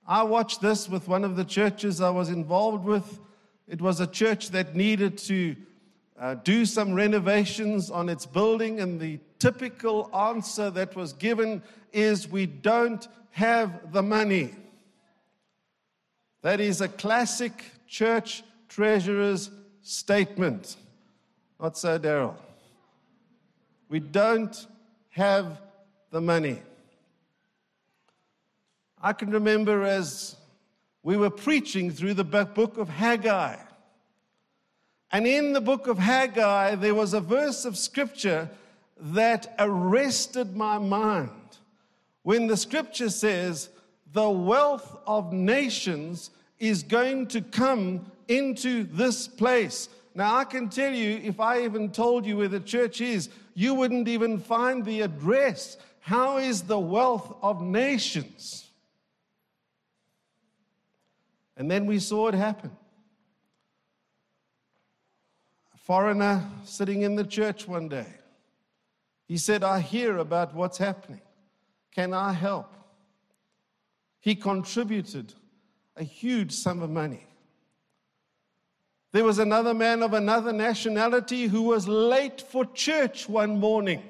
I 0.07 0.23
watched 0.23 0.59
this 0.59 0.89
with 0.89 1.07
one 1.07 1.23
of 1.23 1.35
the 1.35 1.45
churches 1.45 2.01
I 2.01 2.09
was 2.09 2.29
involved 2.29 2.83
with. 2.83 3.19
It 3.67 3.79
was 3.79 3.99
a 3.99 4.07
church 4.07 4.49
that 4.49 4.75
needed 4.75 5.19
to 5.19 5.55
uh, 6.19 6.33
do 6.33 6.65
some 6.65 6.93
renovations 6.93 7.91
on 7.91 8.09
its 8.09 8.25
building, 8.25 8.79
and 8.79 8.99
the 8.99 9.19
typical 9.37 10.09
answer 10.15 10.71
that 10.71 10.95
was 10.95 11.13
given 11.13 11.61
is 11.93 12.27
we 12.27 12.47
don't 12.47 13.07
have 13.29 13.93
the 13.93 14.01
money. 14.01 14.55
That 16.41 16.59
is 16.59 16.81
a 16.81 16.87
classic 16.87 17.65
church 17.87 18.43
treasurer's 18.67 19.49
statement. 19.81 20.77
Not 21.59 21.77
so, 21.77 21.99
Daryl. 21.99 22.35
We 23.89 23.99
don't 23.99 24.67
have 25.09 25.59
the 26.11 26.21
money. 26.21 26.59
I 29.01 29.13
can 29.13 29.31
remember 29.31 29.83
as 29.83 30.35
we 31.03 31.17
were 31.17 31.29
preaching 31.29 31.91
through 31.91 32.13
the 32.13 32.23
book 32.23 32.77
of 32.77 32.89
Haggai. 32.89 33.55
And 35.11 35.25
in 35.25 35.53
the 35.53 35.61
book 35.61 35.87
of 35.87 35.97
Haggai, 35.97 36.75
there 36.75 36.93
was 36.93 37.13
a 37.13 37.21
verse 37.21 37.65
of 37.65 37.77
scripture 37.77 38.49
that 38.99 39.55
arrested 39.57 40.55
my 40.55 40.77
mind 40.77 41.31
when 42.23 42.47
the 42.47 42.57
scripture 42.57 43.09
says, 43.09 43.69
The 44.11 44.29
wealth 44.29 44.97
of 45.05 45.33
nations 45.33 46.31
is 46.57 46.83
going 46.83 47.27
to 47.27 47.41
come 47.41 48.11
into 48.27 48.83
this 48.83 49.27
place. 49.27 49.89
Now, 50.15 50.35
I 50.35 50.43
can 50.43 50.69
tell 50.69 50.93
you, 50.93 51.19
if 51.23 51.39
I 51.39 51.61
even 51.63 51.91
told 51.91 52.25
you 52.25 52.37
where 52.37 52.47
the 52.47 52.59
church 52.59 53.01
is, 53.01 53.29
you 53.53 53.73
wouldn't 53.75 54.07
even 54.07 54.39
find 54.39 54.83
the 54.83 55.01
address. 55.01 55.77
How 55.99 56.37
is 56.37 56.63
the 56.63 56.79
wealth 56.79 57.35
of 57.41 57.61
nations? 57.61 58.65
And 61.55 61.69
then 61.69 61.85
we 61.85 61.99
saw 61.99 62.29
it 62.29 62.33
happen. 62.33 62.71
A 65.75 65.77
foreigner 65.77 66.49
sitting 66.63 67.03
in 67.03 67.15
the 67.15 67.25
church 67.25 67.67
one 67.67 67.89
day, 67.89 68.07
he 69.27 69.37
said, 69.37 69.63
I 69.63 69.81
hear 69.81 70.17
about 70.17 70.55
what's 70.55 70.77
happening. 70.77 71.21
Can 71.91 72.13
I 72.13 72.33
help? 72.33 72.73
He 74.19 74.35
contributed 74.35 75.33
a 75.95 76.03
huge 76.03 76.51
sum 76.51 76.81
of 76.81 76.89
money. 76.89 77.25
There 79.11 79.23
was 79.23 79.39
another 79.39 79.73
man 79.73 80.03
of 80.03 80.13
another 80.13 80.53
nationality 80.53 81.47
who 81.47 81.63
was 81.63 81.87
late 81.87 82.41
for 82.41 82.65
church 82.65 83.27
one 83.27 83.59
morning 83.59 84.03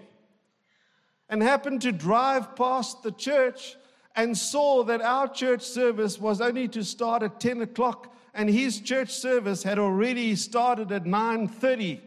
and 1.29 1.41
happened 1.41 1.81
to 1.83 1.91
drive 1.91 2.55
past 2.55 3.01
the 3.03 3.11
church 3.11 3.77
and 4.15 4.37
saw 4.37 4.83
that 4.83 5.01
our 5.01 5.27
church 5.27 5.61
service 5.61 6.19
was 6.19 6.41
only 6.41 6.67
to 6.69 6.83
start 6.83 7.23
at 7.23 7.39
10 7.39 7.61
o'clock 7.61 8.13
and 8.33 8.49
his 8.49 8.81
church 8.81 9.11
service 9.11 9.63
had 9.63 9.79
already 9.79 10.35
started 10.35 10.91
at 10.91 11.05
9.30 11.05 12.01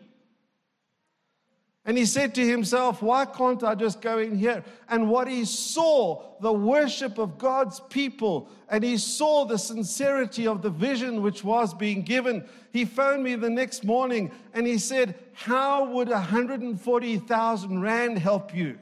and 1.85 1.99
he 1.99 2.07
said 2.07 2.33
to 2.37 2.47
himself, 2.47 3.03
Why 3.03 3.25
can't 3.25 3.63
I 3.65 3.75
just 3.75 4.01
go 4.01 4.19
in 4.19 4.39
here? 4.39 4.63
And 4.89 5.11
what 5.11 5.27
he 5.27 5.45
saw, 5.45 6.23
the 6.41 6.53
worship 6.53 7.19
of 7.19 7.39
God's 7.39 7.81
people, 7.91 8.49
and 8.69 8.85
he 8.85 8.97
saw 8.97 9.45
the 9.45 9.59
sincerity 9.59 10.47
of 10.47 10.63
the 10.63 10.71
vision 10.71 11.23
which 11.23 11.43
was 11.43 11.75
being 11.75 12.03
given. 12.03 12.45
He 12.73 12.85
phoned 12.85 13.25
me 13.25 13.35
the 13.35 13.51
next 13.51 13.83
morning 13.83 14.31
and 14.55 14.65
he 14.65 14.79
said, 14.79 15.17
How 15.33 15.85
would 15.87 16.09
140,000 16.09 17.81
Rand 17.81 18.19
help 18.19 18.55
you? 18.55 18.79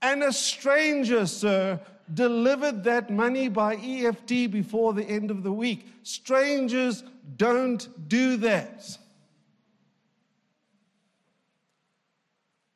And 0.00 0.22
a 0.22 0.32
stranger, 0.32 1.26
sir, 1.26 1.78
delivered 2.14 2.84
that 2.84 3.10
money 3.10 3.48
by 3.48 3.74
EFT 3.76 4.50
before 4.50 4.94
the 4.94 5.04
end 5.04 5.30
of 5.30 5.42
the 5.42 5.52
week. 5.52 5.86
Strangers 6.04 7.04
don't 7.36 8.08
do 8.08 8.38
that. 8.38 8.96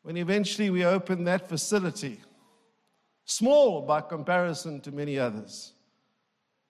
When 0.02 0.16
eventually 0.16 0.70
we 0.70 0.84
opened 0.84 1.26
that 1.26 1.48
facility, 1.48 2.20
small 3.24 3.82
by 3.82 4.00
comparison 4.00 4.80
to 4.80 4.92
many 4.92 5.18
others, 5.18 5.72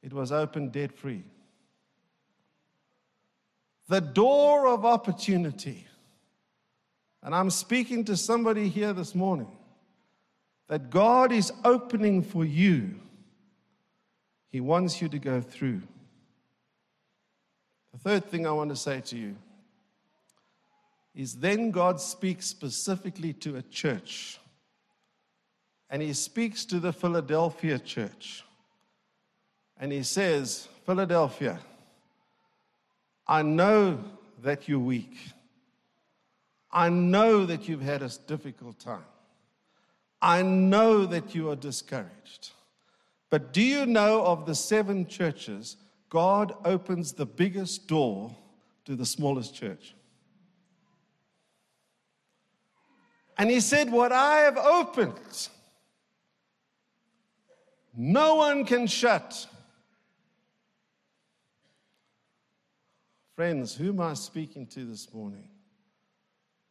it 0.03 0.13
was 0.13 0.33
open 0.33 0.69
debt 0.69 0.93
free. 0.93 1.25
The 3.89 4.01
door 4.01 4.69
of 4.69 4.85
opportunity, 4.85 5.87
and 7.23 7.35
I'm 7.35 7.51
speaking 7.51 8.05
to 8.05 8.17
somebody 8.17 8.69
here 8.69 8.93
this 8.93 9.15
morning, 9.15 9.51
that 10.69 10.91
God 10.91 11.33
is 11.33 11.53
opening 11.65 12.23
for 12.23 12.45
you. 12.45 12.95
He 14.49 14.61
wants 14.61 15.03
you 15.03 15.09
to 15.09 15.19
go 15.19 15.41
through. 15.41 15.83
The 17.93 17.99
third 17.99 18.25
thing 18.25 18.47
I 18.47 18.53
want 18.53 18.71
to 18.71 18.77
say 18.77 19.01
to 19.01 19.17
you 19.17 19.37
is 21.15 21.35
then 21.35 21.71
God 21.71 22.01
speaks 22.01 22.47
specifically 22.47 23.33
to 23.35 23.57
a 23.57 23.63
church. 23.63 24.39
And 25.91 26.01
he 26.01 26.15
speaks 26.15 26.65
to 26.67 26.81
the 26.81 26.93
Philadelphia 26.93 27.79
church. 27.79 28.45
And 29.79 29.93
he 29.93 30.03
says, 30.03 30.69
Philadelphia, 30.87 31.59
I 33.27 33.43
know 33.43 34.03
that 34.43 34.69
you're 34.69 34.79
weak. 34.79 35.17
I 36.71 36.89
know 36.89 37.45
that 37.45 37.69
you've 37.69 37.83
had 37.83 38.03
a 38.03 38.11
difficult 38.27 38.79
time. 38.79 39.05
I 40.23 40.43
know 40.43 41.05
that 41.05 41.35
you 41.35 41.51
are 41.51 41.57
discouraged. 41.57 42.53
But 43.29 43.53
do 43.53 43.61
you 43.63 43.85
know 43.87 44.25
of 44.25 44.47
the 44.47 44.55
seven 44.55 45.07
churches, 45.07 45.77
God 46.09 46.55
opens 46.65 47.13
the 47.13 47.27
biggest 47.27 47.87
door 47.87 48.35
to 48.85 48.95
the 48.95 49.07
smallest 49.07 49.55
church? 49.55 49.95
And 53.43 53.51
he 53.51 53.59
said, 53.59 53.91
What 53.91 54.13
I 54.13 54.43
have 54.43 54.57
opened, 54.57 55.49
no 57.93 58.37
one 58.37 58.65
can 58.65 58.87
shut. 58.87 59.49
Friends, 63.35 63.75
who 63.75 63.89
am 63.89 64.01
I 64.01 64.15
speaking 64.15 64.65
to 64.69 64.85
this 64.85 65.13
morning? 65.13 65.49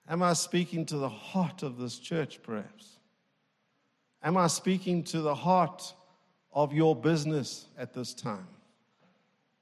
Am 0.08 0.24
I 0.24 0.32
speaking 0.32 0.86
to 0.86 0.96
the 0.96 1.10
heart 1.10 1.62
of 1.62 1.78
this 1.78 2.00
church, 2.00 2.40
perhaps? 2.42 3.00
Am 4.24 4.38
I 4.38 4.48
speaking 4.48 5.04
to 5.04 5.20
the 5.20 5.36
heart 5.36 5.94
of 6.54 6.72
your 6.72 6.96
business 6.96 7.66
at 7.78 7.94
this 7.94 8.14
time? 8.14 8.48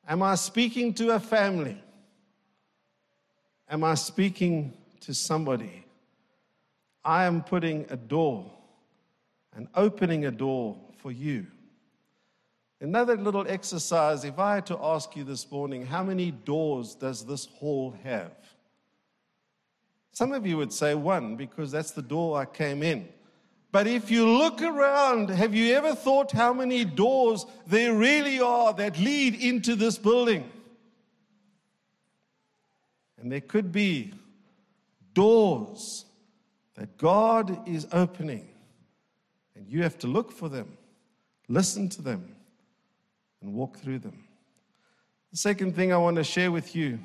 Am 0.07 0.21
I 0.21 0.35
speaking 0.35 0.93
to 0.93 1.15
a 1.15 1.19
family? 1.19 1.81
Am 3.67 3.83
I 3.83 3.95
speaking 3.95 4.77
to 4.99 5.15
somebody? 5.15 5.85
I 7.03 7.25
am 7.25 7.43
putting 7.43 7.85
a 7.89 7.97
door 7.97 8.51
and 9.55 9.67
opening 9.75 10.25
a 10.25 10.31
door 10.31 10.77
for 10.97 11.11
you. 11.11 11.47
Another 12.81 13.17
little 13.17 13.45
exercise 13.47 14.23
if 14.23 14.39
I 14.39 14.55
had 14.55 14.65
to 14.67 14.77
ask 14.81 15.15
you 15.15 15.23
this 15.23 15.49
morning, 15.51 15.85
how 15.85 16.03
many 16.03 16.31
doors 16.31 16.95
does 16.95 17.25
this 17.25 17.45
hall 17.45 17.93
have? 18.03 18.31
Some 20.11 20.31
of 20.31 20.45
you 20.45 20.57
would 20.57 20.73
say 20.73 20.95
one 20.95 21.35
because 21.35 21.71
that's 21.71 21.91
the 21.91 22.01
door 22.01 22.37
I 22.39 22.45
came 22.45 22.83
in. 22.83 23.07
But 23.71 23.85
if 23.85 24.09
you 24.09 24.27
look 24.27 24.61
around, 24.61 25.29
have 25.29 25.53
you 25.53 25.75
ever 25.75 25.93
thought 25.93 26.31
how 26.31 26.53
many 26.53 26.83
doors 26.83 27.45
there 27.67 27.93
really 27.93 28.39
are 28.39 28.73
that 28.73 28.97
lead 28.97 29.35
into 29.35 29.75
this 29.75 29.97
building? 29.97 30.49
And 33.19 33.31
there 33.31 33.41
could 33.41 33.71
be 33.71 34.13
doors 35.13 36.05
that 36.79 36.97
God 36.97 37.67
is 37.67 37.85
opening, 37.91 38.47
and 39.53 39.67
you 39.67 39.83
have 39.83 39.97
to 39.97 40.07
look 40.07 40.31
for 40.31 40.47
them, 40.47 40.77
listen 41.49 41.89
to 41.89 42.01
them, 42.01 42.33
and 43.41 43.53
walk 43.53 43.77
through 43.79 43.99
them. 43.99 44.23
The 45.31 45.37
second 45.37 45.75
thing 45.75 45.91
I 45.91 45.97
want 45.97 46.15
to 46.15 46.23
share 46.23 46.53
with 46.53 46.77
you 46.77 46.99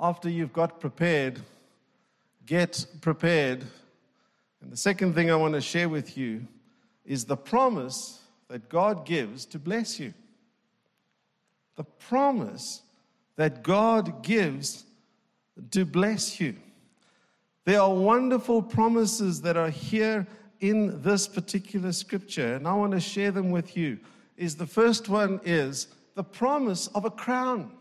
after 0.00 0.30
you've 0.30 0.54
got 0.54 0.80
prepared, 0.80 1.40
get 2.46 2.86
prepared. 3.02 3.66
And 4.62 4.72
the 4.72 4.78
second 4.78 5.14
thing 5.14 5.30
I 5.30 5.36
want 5.36 5.52
to 5.52 5.60
share 5.60 5.90
with 5.90 6.16
you 6.16 6.46
is 7.04 7.26
the 7.26 7.36
promise 7.36 8.22
that 8.48 8.70
God 8.70 9.04
gives 9.04 9.44
to 9.44 9.58
bless 9.58 10.00
you. 10.00 10.14
The 11.74 11.84
promise 11.84 12.80
that 13.36 13.62
God 13.62 14.22
gives 14.22 14.86
to 15.72 15.84
bless 15.84 16.40
you. 16.40 16.56
There 17.66 17.80
are 17.80 17.92
wonderful 17.92 18.62
promises 18.62 19.42
that 19.42 19.56
are 19.56 19.70
here 19.70 20.24
in 20.60 21.02
this 21.02 21.26
particular 21.26 21.90
scripture, 21.90 22.54
and 22.54 22.66
I 22.66 22.72
want 22.74 22.92
to 22.92 23.00
share 23.00 23.32
them 23.32 23.50
with 23.50 23.76
you. 23.76 23.98
Is 24.36 24.54
the 24.54 24.68
first 24.68 25.08
one 25.08 25.40
is 25.44 25.88
the 26.14 26.22
promise 26.22 26.86
of 26.88 27.04
a 27.04 27.10
crown. 27.10 27.72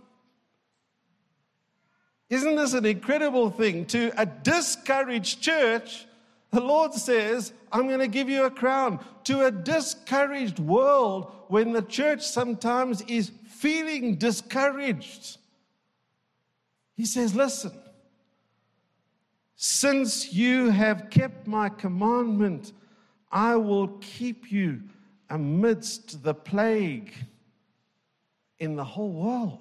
Isn't 2.32 2.56
this 2.56 2.74
an 2.74 2.88
incredible 2.88 3.52
thing? 3.52 3.86
To 3.88 4.12
a 4.20 4.26
discouraged 4.26 5.42
church, 5.42 6.08
the 6.50 6.62
Lord 6.62 6.96
says, 6.96 7.54
I'm 7.72 7.88
going 7.88 8.00
to 8.00 8.08
give 8.08 8.28
you 8.28 8.46
a 8.46 8.50
crown. 8.50 9.00
To 9.26 9.46
a 9.46 9.52
discouraged 9.52 10.58
world, 10.58 11.32
when 11.50 11.74
the 11.74 11.84
church 11.84 12.24
sometimes 12.24 13.02
is 13.02 13.32
feeling 13.48 14.16
discouraged, 14.16 15.38
He 16.96 17.06
says, 17.06 17.36
Listen, 17.36 17.72
since 19.56 20.34
you 20.34 20.70
have 20.70 21.10
kept 21.10 21.48
my 21.48 21.70
commandment, 21.70 22.74
I 23.32 23.56
will 23.56 23.88
keep 24.02 24.52
you 24.52 24.82
amidst 25.30 26.24
the 26.24 26.34
plague 26.34 27.14
in 28.60 28.76
the 28.76 28.84
whole 28.84 29.12
world. 29.12 29.60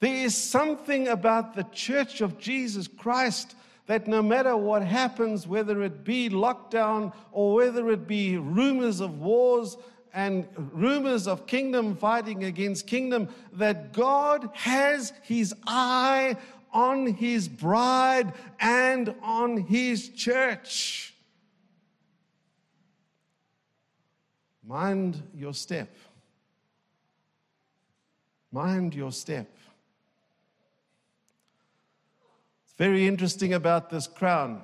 There 0.00 0.24
is 0.24 0.36
something 0.36 1.08
about 1.08 1.54
the 1.54 1.64
church 1.64 2.20
of 2.20 2.38
Jesus 2.38 2.86
Christ 2.86 3.54
that 3.86 4.06
no 4.06 4.22
matter 4.22 4.56
what 4.56 4.82
happens, 4.82 5.46
whether 5.46 5.82
it 5.82 6.04
be 6.04 6.30
lockdown 6.30 7.12
or 7.32 7.54
whether 7.54 7.90
it 7.90 8.06
be 8.06 8.36
rumors 8.38 9.00
of 9.00 9.20
wars 9.20 9.76
and 10.14 10.46
rumors 10.72 11.26
of 11.26 11.46
kingdom 11.46 11.96
fighting 11.96 12.44
against 12.44 12.86
kingdom, 12.86 13.28
that 13.52 13.92
God 13.92 14.48
has 14.54 15.12
his 15.22 15.54
eye 15.66 16.36
on 16.74 17.06
his 17.06 17.48
bride 17.48 18.34
and 18.58 19.14
on 19.22 19.56
his 19.56 20.08
church. 20.10 21.14
Mind 24.66 25.22
your 25.34 25.54
step. 25.54 25.88
Mind 28.50 28.94
your 28.94 29.12
step. 29.12 29.48
It's 32.64 32.74
very 32.76 33.06
interesting 33.06 33.54
about 33.54 33.90
this 33.90 34.06
crown. 34.06 34.62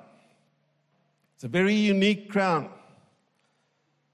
It's 1.35 1.45
a 1.45 1.47
very 1.47 1.75
unique 1.75 2.29
crown. 2.29 2.69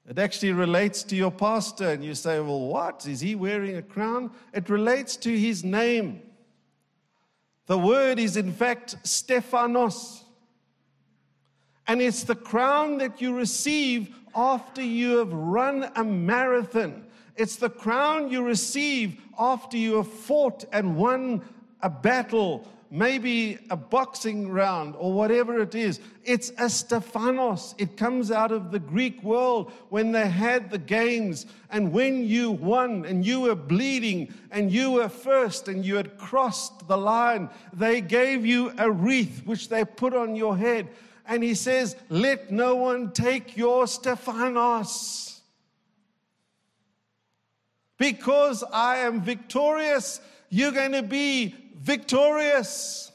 It 0.07 0.19
actually 0.19 0.53
relates 0.53 1.03
to 1.03 1.15
your 1.15 1.31
pastor, 1.31 1.89
and 1.89 2.03
you 2.03 2.15
say, 2.15 2.39
Well, 2.39 2.61
what? 2.61 3.05
Is 3.07 3.19
he 3.19 3.35
wearing 3.35 3.75
a 3.75 3.81
crown? 3.81 4.31
It 4.53 4.69
relates 4.69 5.17
to 5.17 5.37
his 5.37 5.63
name. 5.63 6.21
The 7.67 7.77
word 7.77 8.17
is, 8.17 8.37
in 8.37 8.51
fact, 8.51 8.95
Stephanos. 9.03 10.23
And 11.87 12.01
it's 12.01 12.23
the 12.23 12.35
crown 12.35 12.97
that 12.97 13.21
you 13.21 13.33
receive 13.33 14.15
after 14.35 14.81
you 14.81 15.17
have 15.17 15.31
run 15.31 15.89
a 15.95 16.03
marathon. 16.03 17.05
It's 17.35 17.57
the 17.57 17.69
crown 17.69 18.29
you 18.29 18.43
receive 18.43 19.21
after 19.37 19.77
you 19.77 19.97
have 19.97 20.11
fought 20.11 20.65
and 20.71 20.97
won 20.97 21.43
a 21.81 21.89
battle 21.89 22.67
maybe 22.89 23.57
a 23.69 23.75
boxing 23.75 24.49
round 24.49 24.95
or 24.97 25.13
whatever 25.13 25.59
it 25.59 25.75
is. 25.75 25.99
It's 26.23 26.51
a 26.57 26.69
Stephanos. 26.69 27.75
It 27.77 27.97
comes 27.97 28.31
out 28.31 28.51
of 28.51 28.71
the 28.71 28.79
Greek 28.79 29.21
world 29.23 29.71
when 29.89 30.11
they 30.11 30.27
had 30.27 30.69
the 30.69 30.77
games 30.77 31.45
and 31.69 31.91
when 31.91 32.25
you 32.25 32.51
won 32.51 33.05
and 33.05 33.25
you 33.25 33.41
were 33.41 33.55
bleeding 33.55 34.33
and 34.51 34.71
you 34.71 34.91
were 34.91 35.09
first 35.09 35.67
and 35.67 35.85
you 35.85 35.95
had 35.95 36.17
crossed 36.17 36.87
the 36.87 36.97
line, 36.97 37.49
they 37.73 38.01
gave 38.01 38.45
you 38.45 38.71
a 38.77 38.89
wreath 38.89 39.41
which 39.45 39.69
they 39.69 39.83
put 39.83 40.13
on 40.13 40.35
your 40.35 40.57
head. 40.57 40.87
And 41.25 41.43
he 41.43 41.55
says, 41.55 41.95
Let 42.09 42.51
no 42.51 42.75
one 42.75 43.11
take 43.11 43.57
your 43.57 43.85
Stephanos. 43.87 45.41
Because 47.97 48.63
I 48.71 48.97
am 48.97 49.21
victorious, 49.21 50.21
you're 50.49 50.71
going 50.71 50.91
to 50.91 51.03
be 51.03 51.55
victorious. 51.77 53.11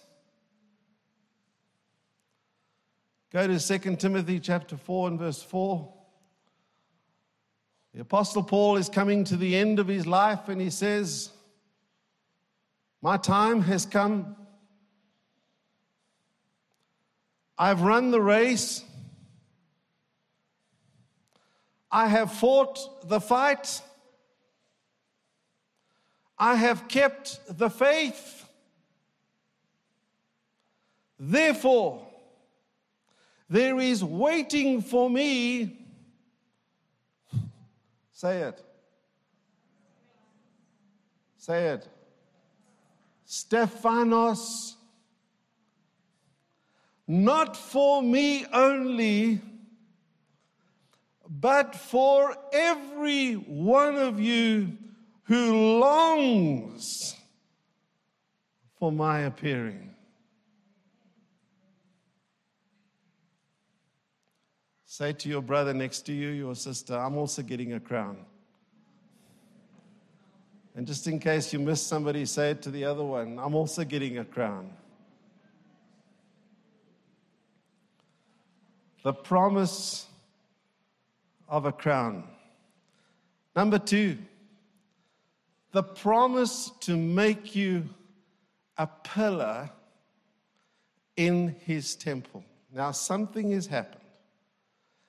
Go 3.32 3.46
to 3.46 3.78
2 3.78 3.96
Timothy 3.96 4.40
chapter 4.40 4.76
4 4.76 5.08
and 5.08 5.18
verse 5.18 5.42
4. 5.42 5.92
The 7.94 8.00
Apostle 8.00 8.42
Paul 8.42 8.76
is 8.76 8.88
coming 8.88 9.24
to 9.24 9.36
the 9.36 9.56
end 9.56 9.78
of 9.78 9.88
his 9.88 10.06
life 10.06 10.48
and 10.48 10.60
he 10.60 10.70
says, 10.70 11.30
My 13.02 13.16
time 13.16 13.62
has 13.62 13.84
come. 13.84 14.36
I've 17.58 17.82
run 17.82 18.10
the 18.10 18.20
race. 18.20 18.84
I 21.90 22.06
have 22.06 22.32
fought 22.32 23.08
the 23.08 23.20
fight. 23.20 23.82
I 26.38 26.56
have 26.56 26.88
kept 26.88 27.40
the 27.58 27.68
faith. 27.68 28.48
Therefore, 31.24 32.04
there 33.48 33.78
is 33.78 34.02
waiting 34.02 34.82
for 34.82 35.08
me. 35.08 35.78
Say 38.10 38.38
it. 38.38 38.60
Say 41.38 41.68
it. 41.68 41.88
Stephanos, 43.24 44.76
not 47.06 47.56
for 47.56 48.02
me 48.02 48.44
only, 48.52 49.40
but 51.30 51.76
for 51.76 52.36
every 52.52 53.34
one 53.34 53.94
of 53.94 54.18
you 54.18 54.76
who 55.22 55.78
longs 55.78 57.14
for 58.80 58.90
my 58.90 59.20
appearing. 59.20 59.91
Say 64.92 65.14
to 65.14 65.28
your 65.30 65.40
brother 65.40 65.72
next 65.72 66.02
to 66.02 66.12
you, 66.12 66.28
your 66.28 66.54
sister, 66.54 66.94
I'm 66.94 67.16
also 67.16 67.40
getting 67.40 67.72
a 67.72 67.80
crown. 67.80 68.18
And 70.74 70.86
just 70.86 71.06
in 71.06 71.18
case 71.18 71.50
you 71.50 71.60
miss 71.60 71.80
somebody, 71.80 72.26
say 72.26 72.50
it 72.50 72.60
to 72.60 72.70
the 72.70 72.84
other 72.84 73.02
one, 73.02 73.38
I'm 73.38 73.54
also 73.54 73.84
getting 73.84 74.18
a 74.18 74.24
crown. 74.26 74.70
The 79.02 79.14
promise 79.14 80.08
of 81.48 81.64
a 81.64 81.72
crown. 81.72 82.24
Number 83.56 83.78
two, 83.78 84.18
the 85.70 85.82
promise 85.82 86.70
to 86.80 86.98
make 86.98 87.56
you 87.56 87.88
a 88.76 88.86
pillar 88.86 89.70
in 91.16 91.56
his 91.64 91.94
temple. 91.94 92.44
Now, 92.70 92.90
something 92.90 93.52
has 93.52 93.66
happened. 93.66 94.01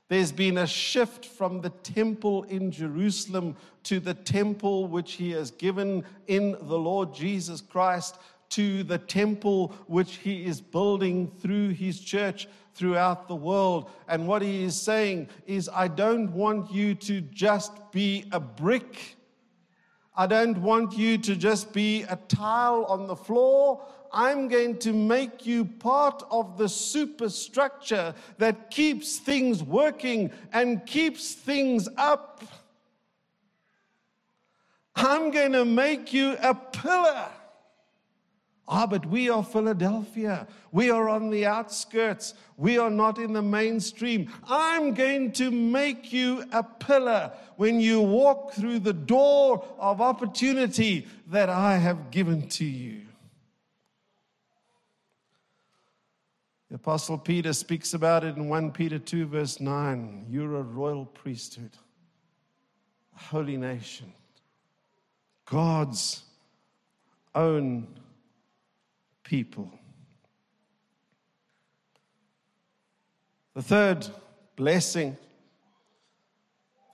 There's 0.09 0.31
been 0.31 0.57
a 0.57 0.67
shift 0.67 1.25
from 1.25 1.61
the 1.61 1.69
temple 1.69 2.43
in 2.43 2.71
Jerusalem 2.71 3.55
to 3.83 3.99
the 3.99 4.13
temple 4.13 4.87
which 4.87 5.13
he 5.13 5.31
has 5.31 5.51
given 5.51 6.03
in 6.27 6.51
the 6.51 6.77
Lord 6.77 7.13
Jesus 7.13 7.61
Christ 7.61 8.17
to 8.49 8.83
the 8.83 8.99
temple 8.99 9.73
which 9.87 10.17
he 10.17 10.45
is 10.45 10.61
building 10.61 11.31
through 11.39 11.69
his 11.69 11.99
church 11.99 12.47
throughout 12.75 13.27
the 13.27 13.35
world. 13.35 13.89
And 14.07 14.27
what 14.27 14.41
he 14.41 14.63
is 14.63 14.79
saying 14.79 15.29
is, 15.47 15.69
I 15.73 15.87
don't 15.87 16.31
want 16.31 16.71
you 16.71 16.93
to 16.95 17.21
just 17.21 17.91
be 17.91 18.25
a 18.31 18.39
brick. 18.39 19.15
I 20.15 20.27
don't 20.27 20.59
want 20.59 20.95
you 20.95 21.17
to 21.17 21.35
just 21.35 21.73
be 21.73 22.03
a 22.03 22.15
tile 22.27 22.85
on 22.85 23.07
the 23.07 23.15
floor. 23.15 23.83
I'm 24.13 24.47
going 24.47 24.77
to 24.79 24.93
make 24.93 25.45
you 25.45 25.65
part 25.65 26.21
of 26.29 26.57
the 26.57 26.69
superstructure 26.69 28.13
that 28.37 28.69
keeps 28.69 29.17
things 29.17 29.63
working 29.63 30.31
and 30.53 30.85
keeps 30.85 31.33
things 31.33 31.89
up. 31.97 32.43
I'm 34.95 35.31
going 35.31 35.53
to 35.53 35.65
make 35.65 36.13
you 36.13 36.37
a 36.41 36.53
pillar. 36.53 37.29
Ah, 38.67 38.85
but 38.85 39.05
we 39.07 39.29
are 39.29 39.43
Philadelphia. 39.43 40.47
We 40.71 40.89
are 40.89 41.09
on 41.09 41.29
the 41.29 41.45
outskirts. 41.45 42.33
We 42.55 42.77
are 42.77 42.89
not 42.89 43.17
in 43.17 43.33
the 43.33 43.41
mainstream. 43.41 44.31
I'm 44.47 44.93
going 44.93 45.31
to 45.33 45.51
make 45.51 46.13
you 46.13 46.45
a 46.51 46.63
pillar 46.63 47.33
when 47.57 47.81
you 47.81 47.99
walk 47.99 48.53
through 48.53 48.79
the 48.79 48.93
door 48.93 49.65
of 49.79 49.99
opportunity 49.99 51.07
that 51.27 51.49
I 51.49 51.77
have 51.77 52.11
given 52.11 52.47
to 52.49 52.65
you. 52.65 53.02
The 56.73 56.77
Apostle 56.77 57.19
Peter 57.19 57.53
speaks 57.53 57.93
about 57.93 58.23
it 58.23 58.35
in 58.35 58.49
1 58.49 58.71
Peter 58.71 58.97
2, 58.97 59.27
verse 59.27 59.59
9. 59.59 60.25
You're 60.27 60.55
a 60.55 60.63
royal 60.63 61.05
priesthood, 61.05 61.69
a 63.15 63.19
holy 63.25 63.57
nation, 63.57 64.11
God's 65.45 66.23
own 67.35 67.87
people. 69.21 69.71
The 73.53 73.61
third 73.61 74.07
blessing 74.55 75.15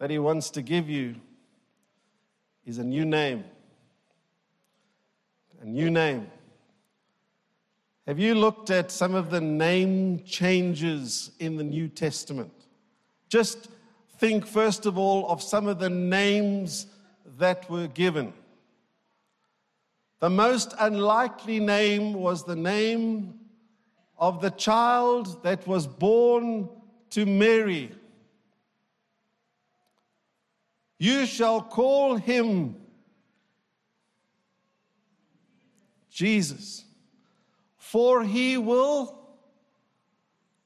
that 0.01 0.09
he 0.09 0.19
wants 0.19 0.49
to 0.49 0.61
give 0.61 0.89
you 0.89 1.15
is 2.65 2.79
a 2.79 2.83
new 2.83 3.05
name. 3.05 3.45
A 5.61 5.65
new 5.65 5.89
name. 5.89 6.29
Have 8.09 8.17
you 8.17 8.33
looked 8.33 8.71
at 8.71 8.89
some 8.89 9.13
of 9.13 9.29
the 9.29 9.39
name 9.39 10.23
changes 10.23 11.29
in 11.37 11.57
the 11.57 11.63
New 11.63 11.87
Testament? 11.87 12.51
Just 13.27 13.67
think, 14.17 14.47
first 14.47 14.87
of 14.87 14.97
all, 14.97 15.29
of 15.29 15.43
some 15.43 15.67
of 15.67 15.77
the 15.77 15.91
names 15.91 16.87
that 17.37 17.69
were 17.69 17.85
given. 17.85 18.33
The 20.21 20.29
most 20.31 20.73
unlikely 20.79 21.59
name 21.59 22.13
was 22.13 22.43
the 22.43 22.55
name 22.55 23.41
of 24.17 24.41
the 24.41 24.49
child 24.49 25.43
that 25.43 25.67
was 25.67 25.85
born 25.85 26.67
to 27.11 27.27
Mary. 27.27 27.91
You 30.97 31.27
shall 31.27 31.61
call 31.61 32.15
him 32.15 32.75
Jesus 36.09 36.85
for 37.91 38.23
he 38.23 38.55
will 38.55 39.17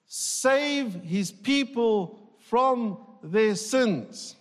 save 0.07 0.93
his 0.95 1.31
people 1.31 2.19
from 2.37 2.97
their 3.23 3.55
sins. 3.55 4.35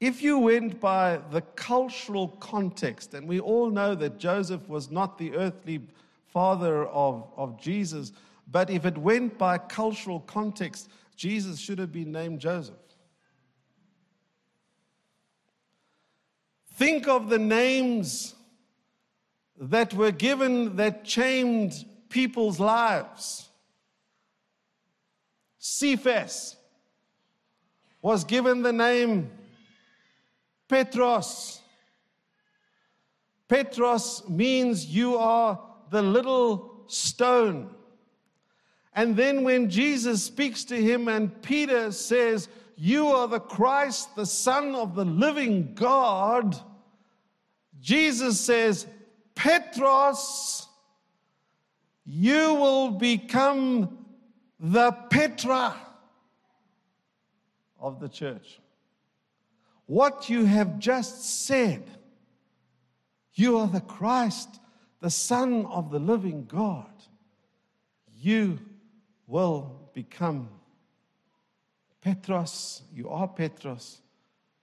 If 0.00 0.22
you 0.22 0.40
went 0.40 0.80
by 0.80 1.20
the 1.30 1.42
cultural 1.42 2.26
context, 2.26 3.14
and 3.14 3.28
we 3.28 3.38
all 3.38 3.70
know 3.70 3.94
that 3.94 4.18
Joseph 4.18 4.68
was 4.68 4.90
not 4.90 5.18
the 5.18 5.34
earthly 5.34 5.82
father 6.26 6.84
of, 6.86 7.28
of 7.36 7.60
Jesus, 7.60 8.10
but 8.50 8.70
if 8.70 8.84
it 8.84 8.98
went 8.98 9.38
by 9.38 9.56
cultural 9.56 10.18
context, 10.18 10.90
Jesus 11.14 11.60
should 11.60 11.78
have 11.78 11.92
been 11.92 12.10
named 12.10 12.40
Joseph. 12.40 12.74
Think 16.72 17.06
of 17.06 17.28
the 17.28 17.38
names 17.38 18.34
that 19.60 19.92
were 19.92 20.10
given 20.10 20.76
that 20.76 21.04
changed 21.04 21.86
people's 22.08 22.58
lives. 22.58 23.48
Cephas 25.58 26.56
was 28.00 28.24
given 28.24 28.62
the 28.62 28.72
name 28.72 29.30
Petros. 30.66 31.60
Petros 33.48 34.26
means 34.28 34.86
you 34.86 35.18
are 35.18 35.60
the 35.90 36.00
little 36.00 36.84
stone. 36.86 37.68
And 38.94 39.14
then 39.14 39.42
when 39.44 39.68
Jesus 39.68 40.22
speaks 40.22 40.64
to 40.64 40.80
him 40.80 41.08
and 41.08 41.42
Peter 41.42 41.92
says, 41.92 42.48
You 42.76 43.08
are 43.08 43.28
the 43.28 43.40
Christ, 43.40 44.16
the 44.16 44.26
Son 44.26 44.74
of 44.74 44.94
the 44.94 45.04
living 45.04 45.74
God, 45.74 46.56
Jesus 47.80 48.40
says, 48.40 48.86
Petros, 49.40 50.68
you 52.04 52.52
will 52.56 52.90
become 52.90 54.04
the 54.58 54.92
Petra 55.08 55.74
of 57.78 58.00
the 58.00 58.08
church. 58.10 58.60
What 59.86 60.28
you 60.28 60.44
have 60.44 60.78
just 60.78 61.46
said, 61.46 61.82
you 63.32 63.56
are 63.56 63.66
the 63.66 63.80
Christ, 63.80 64.60
the 65.00 65.08
Son 65.08 65.64
of 65.64 65.90
the 65.90 65.98
living 65.98 66.44
God. 66.44 66.92
You 68.18 68.58
will 69.26 69.88
become 69.94 70.50
Petros. 72.02 72.82
You 72.92 73.08
are 73.08 73.26
Petros, 73.26 74.02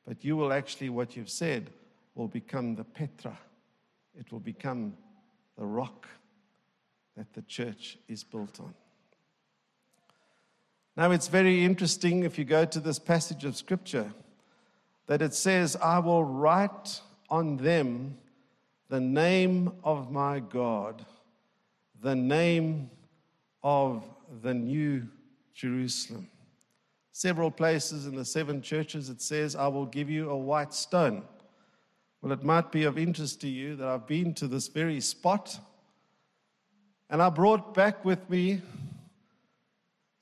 but 0.06 0.24
you 0.24 0.38
will 0.38 0.54
actually, 0.54 0.90
what 0.90 1.16
you've 1.16 1.32
said, 1.32 1.72
will 2.14 2.28
become 2.28 2.76
the 2.76 2.84
Petra 2.84 3.40
it 4.20 4.32
will 4.32 4.40
become 4.40 4.94
the 5.58 5.66
rock 5.66 6.08
that 7.16 7.34
the 7.34 7.42
church 7.44 7.98
is 8.08 8.24
built 8.24 8.60
on. 8.60 8.74
Now, 10.96 11.12
it's 11.12 11.28
very 11.28 11.64
interesting 11.64 12.24
if 12.24 12.40
you 12.40 12.46
go 12.46 12.66
to 12.66 12.80
this 12.80 12.98
passage 12.98 13.46
of 13.46 13.56
Scripture 13.56 14.12
that 15.06 15.22
it 15.22 15.34
says, 15.34 15.76
I 15.76 16.00
will 16.00 16.24
write 16.24 17.02
on 17.30 17.58
them 17.58 18.18
the 18.90 19.00
name 19.00 19.72
of 19.84 20.12
my 20.12 20.40
God, 20.40 21.06
the 22.02 22.16
name 22.16 22.90
of 23.64 24.04
the 24.42 24.54
New 24.54 25.08
Jerusalem. 25.54 26.30
Several 27.12 27.52
places 27.52 28.06
in 28.06 28.16
the 28.16 28.26
seven 28.26 28.62
churches 28.62 29.10
it 29.10 29.22
says, 29.22 29.56
I 29.56 29.68
will 29.68 29.86
give 29.86 30.10
you 30.10 30.30
a 30.30 30.38
white 30.38 30.74
stone. 30.74 31.24
Well, 32.28 32.38
it 32.38 32.44
might 32.44 32.74
be 32.74 32.84
of 32.84 32.98
interest 32.98 33.40
to 33.40 33.48
you 33.48 33.78
that 33.78 33.88
I've 33.88 34.06
been 34.06 34.34
to 34.34 34.50
this 34.50 34.68
very 34.68 35.00
spot 35.00 35.58
and 37.10 37.22
I 37.22 37.30
brought 37.30 37.74
back 37.74 38.04
with 38.04 38.30
me 38.30 38.62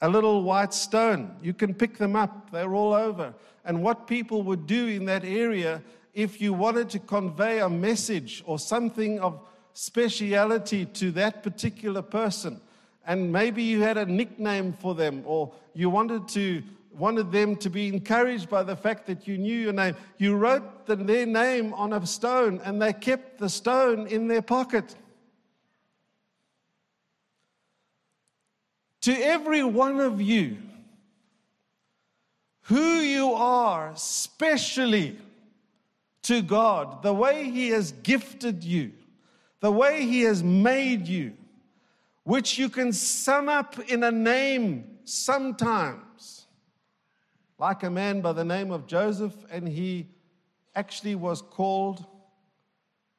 a 0.02 0.08
little 0.08 0.44
white 0.44 0.72
stone. 0.72 1.36
You 1.42 1.52
can 1.52 1.74
pick 1.74 1.98
them 1.98 2.16
up, 2.16 2.52
they're 2.52 2.76
all 2.76 2.94
over. 2.94 3.34
And 3.64 3.82
what 3.82 4.06
people 4.06 4.44
would 4.44 4.68
do 4.68 4.86
in 4.86 5.06
that 5.06 5.26
area, 5.26 5.82
if 6.14 6.40
you 6.40 6.54
wanted 6.54 6.92
to 6.92 7.00
convey 7.00 7.62
a 7.62 7.70
message 7.70 8.44
or 8.46 8.60
something 8.60 9.20
of 9.20 9.40
speciality 9.74 10.86
to 10.86 11.10
that 11.14 11.42
particular 11.42 12.04
person, 12.04 12.62
and 13.08 13.32
maybe 13.34 13.64
you 13.64 13.82
had 13.82 13.98
a 13.98 14.06
nickname 14.06 14.74
for 14.74 14.94
them, 14.94 15.24
or 15.26 15.52
you 15.74 15.90
wanted 15.90 16.28
to 16.28 16.62
wanted 16.98 17.32
them 17.32 17.56
to 17.58 17.70
be 17.70 17.88
encouraged 17.88 18.50
by 18.50 18.64
the 18.64 18.76
fact 18.76 19.06
that 19.08 19.28
you 19.28 19.38
knew 19.38 19.60
your 19.60 19.74
name. 19.74 19.96
You 20.18 20.36
wrote 20.36 20.86
the, 20.86 20.96
their 20.96 21.26
name 21.26 21.74
on 21.74 21.94
a 21.94 22.06
stone 22.06 22.62
and 22.64 22.82
they 22.82 22.94
kept 22.94 23.40
the 23.40 23.50
stone 23.50 24.08
in 24.08 24.28
their 24.28 24.42
pocket. 24.42 24.96
To 29.02 29.14
every 29.14 29.64
one 29.64 30.00
of 30.00 30.22
you, 30.22 30.58
who 32.64 33.00
you 33.00 33.34
are, 33.34 33.92
specially 33.96 35.18
to 36.24 36.42
God, 36.42 37.04
the 37.04 37.14
way 37.14 37.50
He 37.52 37.70
has 37.70 37.92
gifted 37.92 38.64
you, 38.64 38.94
the 39.60 39.72
way 39.72 40.06
He 40.06 40.22
has 40.22 40.42
made 40.42 41.08
you, 41.08 41.34
which 42.24 42.58
you 42.58 42.70
can 42.70 42.92
sum 42.92 43.50
up 43.50 43.78
in 43.88 44.04
a 44.04 44.12
name 44.12 44.98
sometimes 45.04 46.05
like 47.58 47.84
a 47.84 47.90
man 47.90 48.22
by 48.22 48.34
the 48.34 48.44
name 48.44 48.72
of 48.72 48.88
Joseph, 48.88 49.36
and 49.50 49.68
he 49.68 50.08
actually 50.76 51.16
was 51.16 51.42
called 51.42 52.06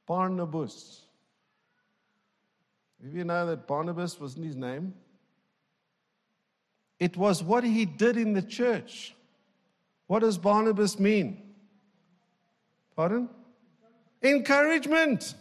Barnabas. 0.06 1.02
If 3.04 3.14
you 3.14 3.24
know 3.24 3.46
that 3.46 3.66
Barnabas 3.66 4.20
wasn't 4.20 4.46
his 4.46 4.56
name, 4.56 4.94
it 6.98 7.16
was 7.16 7.42
what 7.42 7.64
he 7.64 7.84
did 7.84 8.16
in 8.16 8.32
the 8.32 8.42
church. 8.42 9.14
What 10.06 10.20
does 10.20 10.38
Barnabas 10.38 10.98
mean? 10.98 11.42
Pardon? 12.94 13.28
Encouragement. 14.22 15.34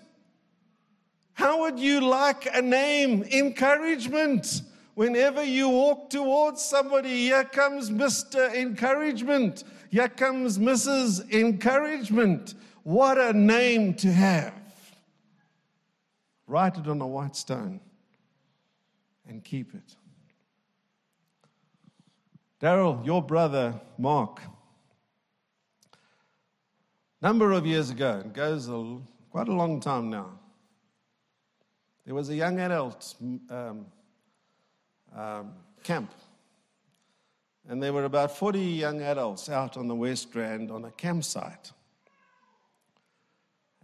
How 1.33 1.61
would 1.61 1.79
you 1.79 2.01
like 2.01 2.47
a 2.53 2.61
name? 2.61 3.23
Encouragement. 3.23 4.61
Whenever 4.95 5.43
you 5.43 5.67
walk 5.67 6.09
towards 6.09 6.63
somebody, 6.63 7.09
here 7.09 7.43
comes 7.43 7.89
Mr. 7.89 8.53
Encouragement. 8.55 9.65
Here 9.91 10.07
comes 10.07 10.57
Mrs. 10.57 11.29
Encouragement. 11.31 12.55
What 12.83 13.17
a 13.17 13.33
name 13.33 13.93
to 13.95 14.11
have. 14.11 14.53
Write 16.47 16.77
it 16.77 16.87
on 16.87 17.01
a 17.01 17.07
white 17.07 17.35
stone 17.35 17.81
and 19.27 19.43
keep 19.43 19.75
it. 19.75 19.95
Daryl, 22.61 23.05
your 23.05 23.21
brother 23.21 23.79
Mark, 23.97 24.39
number 27.21 27.51
of 27.51 27.65
years 27.65 27.89
ago, 27.89 28.21
it 28.23 28.31
goes 28.31 28.69
a, 28.69 28.97
quite 29.29 29.49
a 29.49 29.53
long 29.53 29.81
time 29.81 30.09
now, 30.09 30.39
there 32.05 32.15
was 32.15 32.29
a 32.29 32.35
young 32.35 32.59
adult 32.59 33.15
um, 33.49 33.87
um, 35.15 35.53
camp. 35.83 36.11
And 37.67 37.81
there 37.81 37.93
were 37.93 38.03
about 38.03 38.37
40 38.37 38.59
young 38.59 39.01
adults 39.01 39.49
out 39.49 39.77
on 39.77 39.87
the 39.87 39.95
West 39.95 40.35
Rand 40.35 40.69
on 40.69 40.85
a 40.85 40.91
campsite. 40.91 41.71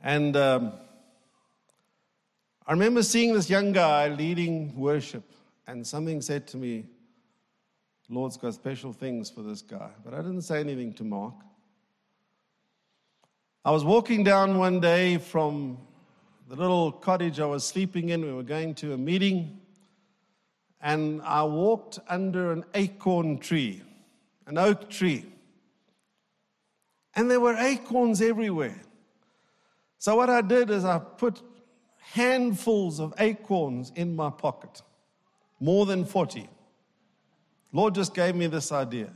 And 0.04 0.36
um, 0.36 0.74
I 2.68 2.74
remember 2.74 3.02
seeing 3.02 3.34
this 3.34 3.50
young 3.50 3.72
guy 3.72 4.10
leading 4.10 4.76
worship, 4.76 5.24
and 5.68 5.86
something 5.86 6.22
said 6.22 6.48
to 6.48 6.58
me, 6.58 6.86
Lord's 8.10 8.36
got 8.36 8.54
special 8.54 8.92
things 8.92 9.30
for 9.30 9.42
this 9.42 9.62
guy. 9.62 9.90
But 10.04 10.14
I 10.14 10.18
didn't 10.18 10.42
say 10.42 10.60
anything 10.60 10.94
to 10.96 11.04
Mark. 11.06 11.36
I 13.64 13.72
was 13.72 13.86
walking 13.86 14.24
down 14.24 14.58
one 14.58 14.82
day 14.82 15.18
from 15.18 15.78
the 16.50 16.58
little 16.58 16.92
cottage 16.92 17.40
I 17.40 17.46
was 17.46 17.64
sleeping 17.64 18.10
in. 18.10 18.22
We 18.26 18.34
were 18.34 18.44
going 18.44 18.76
to 18.76 18.92
a 18.94 18.98
meeting, 18.98 19.61
and 20.82 21.22
I 21.22 21.44
walked 21.44 22.00
under 22.08 22.52
an 22.52 22.66
acorn 22.74 23.38
tree, 23.38 23.82
an 24.48 24.58
oak 24.58 24.90
tree. 24.90 25.26
And 27.16 27.30
there 27.30 27.40
were 27.40 27.56
acorns 27.56 28.22
everywhere. 28.22 28.82
So, 29.98 30.16
what 30.16 30.30
I 30.30 30.42
did 30.42 30.70
is 30.70 30.84
I 30.84 30.98
put 30.98 31.42
handfuls 32.00 33.00
of 33.00 33.14
acorns 33.20 33.92
in 33.96 34.16
my 34.16 34.30
pocket, 34.30 34.82
more 35.60 35.86
than 35.86 36.06
40. 36.06 36.50
Lord 37.72 37.96
just 37.96 38.14
gave 38.14 38.36
me 38.36 38.48
this 38.48 38.72
idea. 38.72 39.12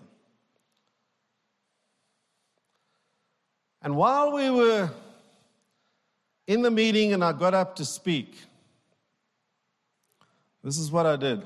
And 3.82 3.96
while 3.96 4.32
we 4.32 4.50
were 4.50 4.90
in 6.48 6.62
the 6.62 6.72
meeting 6.72 7.14
and 7.14 7.24
I 7.24 7.34
got 7.34 7.54
up 7.54 7.76
to 7.78 7.86
speak, 7.86 8.36
this 10.64 10.78
is 10.78 10.92
what 10.92 11.06
I 11.06 11.16
did. 11.16 11.44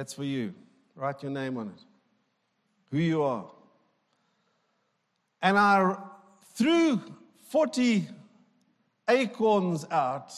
That's 0.00 0.14
for 0.14 0.24
you. 0.24 0.54
Write 0.96 1.22
your 1.22 1.30
name 1.30 1.58
on 1.58 1.66
it, 1.66 1.82
who 2.90 2.96
you 2.96 3.22
are. 3.22 3.44
And 5.42 5.58
I 5.58 5.94
threw 6.54 7.02
40 7.50 8.08
acorns 9.10 9.84
out, 9.90 10.32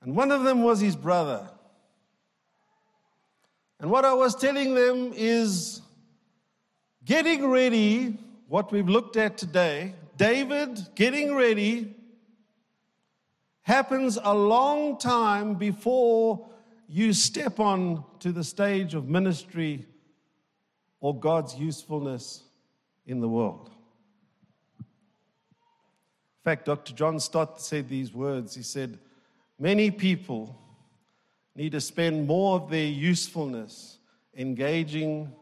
and 0.00 0.16
one 0.16 0.32
of 0.32 0.42
them 0.42 0.64
was 0.64 0.80
his 0.80 0.96
brother. 0.96 1.48
And 3.78 3.88
what 3.88 4.04
I 4.04 4.14
was 4.14 4.34
telling 4.34 4.74
them 4.74 5.12
is 5.14 5.80
getting 7.04 7.46
ready, 7.46 8.18
what 8.48 8.72
we've 8.72 8.88
looked 8.88 9.16
at 9.16 9.38
today, 9.38 9.94
David 10.16 10.88
getting 10.96 11.36
ready 11.36 11.94
happens 13.62 14.18
a 14.20 14.34
long 14.34 14.98
time 14.98 15.54
before 15.54 16.48
you 16.92 17.14
step 17.14 17.58
on 17.58 18.04
to 18.20 18.32
the 18.32 18.44
stage 18.44 18.92
of 18.92 19.08
ministry 19.08 19.86
or 21.00 21.18
God's 21.18 21.54
usefulness 21.54 22.42
in 23.06 23.18
the 23.18 23.28
world. 23.28 23.70
In 24.78 24.84
fact, 26.44 26.66
Dr. 26.66 26.92
John 26.92 27.18
Stott 27.18 27.62
said 27.62 27.88
these 27.88 28.12
words. 28.12 28.54
He 28.54 28.62
said, 28.62 28.98
Many 29.58 29.90
people 29.90 30.54
need 31.56 31.72
to 31.72 31.80
spend 31.80 32.26
more 32.26 32.56
of 32.56 32.68
their 32.68 32.84
usefulness 32.84 33.96
engaging 34.36 35.32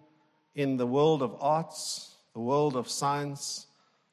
in 0.55 0.77
the 0.77 0.87
world 0.87 1.21
of 1.21 1.37
arts, 1.41 2.15
the 2.33 2.41
world 2.41 2.77
of 2.77 2.89
science, 2.89 3.67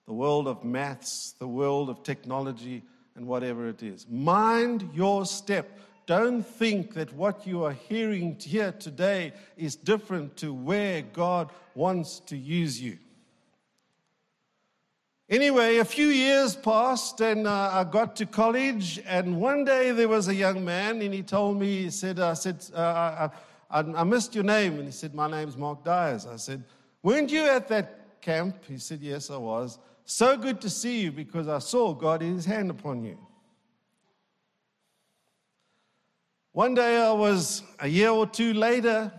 the 0.07 0.13
world 0.13 0.47
of 0.47 0.63
maths, 0.63 1.35
the 1.37 1.47
world 1.47 1.91
of 1.91 2.01
technology, 2.01 2.81
and 3.15 3.27
whatever 3.27 3.67
it 3.67 3.83
is. 3.83 4.07
Mind 4.09 4.89
your 4.91 5.23
step. 5.23 5.79
Don't 6.07 6.41
think 6.41 6.93
that 6.93 7.13
what 7.13 7.45
you 7.45 7.65
are 7.65 7.73
hearing 7.73 8.37
here 8.39 8.71
today 8.71 9.33
is 9.57 9.75
different 9.75 10.37
to 10.37 10.53
where 10.53 11.01
God 11.01 11.51
wants 11.75 12.21
to 12.21 12.37
use 12.37 12.81
you. 12.81 12.97
Anyway, 15.29 15.79
a 15.79 15.85
few 15.85 16.07
years 16.07 16.55
passed 16.55 17.19
and 17.19 17.45
uh, 17.45 17.71
I 17.73 17.83
got 17.83 18.15
to 18.15 18.25
college. 18.25 19.01
And 19.05 19.41
one 19.41 19.65
day 19.65 19.91
there 19.91 20.07
was 20.07 20.29
a 20.29 20.33
young 20.33 20.63
man 20.63 21.01
and 21.01 21.13
he 21.13 21.21
told 21.21 21.59
me, 21.59 21.83
he 21.83 21.89
said, 21.89 22.21
I 22.21 22.35
said, 22.35 22.65
uh, 22.73 23.27
I, 23.69 23.79
I, 23.79 24.03
missed 24.05 24.33
your 24.33 24.45
name. 24.45 24.75
And 24.75 24.85
he 24.85 24.91
said, 24.91 25.13
My 25.13 25.29
name's 25.29 25.57
Mark 25.57 25.83
Dyers. 25.83 26.25
I 26.25 26.37
said, 26.37 26.63
Weren't 27.03 27.29
you 27.29 27.43
at 27.49 27.67
that 27.67 28.21
camp? 28.21 28.63
He 28.65 28.77
said, 28.77 29.01
Yes, 29.01 29.29
I 29.29 29.35
was. 29.35 29.77
So 30.05 30.37
good 30.37 30.61
to 30.61 30.69
see 30.69 31.01
you 31.01 31.11
because 31.11 31.49
I 31.49 31.59
saw 31.59 31.93
God 31.93 32.21
in 32.21 32.35
his 32.35 32.45
hand 32.45 32.71
upon 32.71 33.03
you. 33.03 33.17
One 36.57 36.73
day 36.73 36.97
I 36.99 37.11
was, 37.11 37.61
a 37.79 37.87
year 37.87 38.09
or 38.09 38.25
two 38.25 38.51
later, 38.51 39.13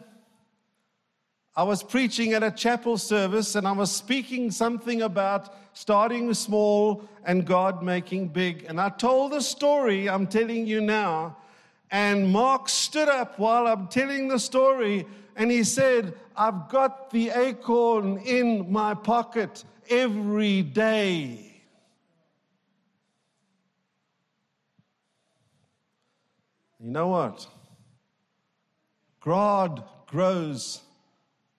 I 1.54 1.62
was 1.62 1.84
preaching 1.84 2.32
at 2.32 2.42
a 2.42 2.50
chapel 2.50 2.98
service 2.98 3.54
and 3.54 3.64
I 3.64 3.70
was 3.70 3.92
speaking 3.92 4.50
something 4.50 5.02
about 5.02 5.54
starting 5.72 6.34
small 6.34 7.08
and 7.24 7.46
God 7.46 7.80
making 7.80 8.30
big. 8.30 8.64
And 8.64 8.80
I 8.80 8.88
told 8.88 9.30
the 9.30 9.40
story 9.40 10.08
I'm 10.08 10.26
telling 10.26 10.66
you 10.66 10.80
now. 10.80 11.36
And 11.92 12.28
Mark 12.28 12.68
stood 12.68 13.08
up 13.08 13.38
while 13.38 13.68
I'm 13.68 13.86
telling 13.86 14.26
the 14.26 14.40
story 14.40 15.06
and 15.36 15.48
he 15.48 15.62
said, 15.62 16.14
I've 16.36 16.68
got 16.68 17.12
the 17.12 17.30
acorn 17.30 18.18
in 18.18 18.66
my 18.68 18.94
pocket 18.94 19.62
every 19.88 20.62
day. 20.62 21.47
You 26.80 26.90
know 26.90 27.08
what? 27.08 27.46
God 29.20 29.82
grows 30.06 30.80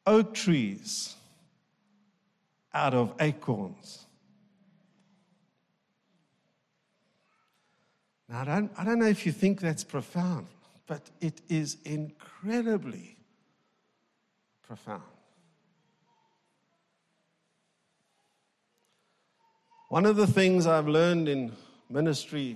oak 0.06 0.34
trees 0.34 1.16
out 2.74 2.94
of 2.94 3.14
acorns. 3.20 4.06
Now, 8.30 8.42
I 8.42 8.46
don't, 8.46 8.72
I 8.78 8.84
don't 8.84 9.00
know 9.00 9.08
if 9.08 9.26
you 9.26 9.32
think 9.32 9.60
that's 9.60 9.84
profound, 9.84 10.48
but 10.88 11.10
it 11.20 11.42
is 11.50 11.78
incredibly 11.84 13.18
profound. 14.62 15.02
One 19.90 20.06
of 20.06 20.16
the 20.16 20.28
things 20.28 20.68
I've 20.68 20.88
learned 20.88 21.28
in 21.28 21.52
ministry 21.90 22.56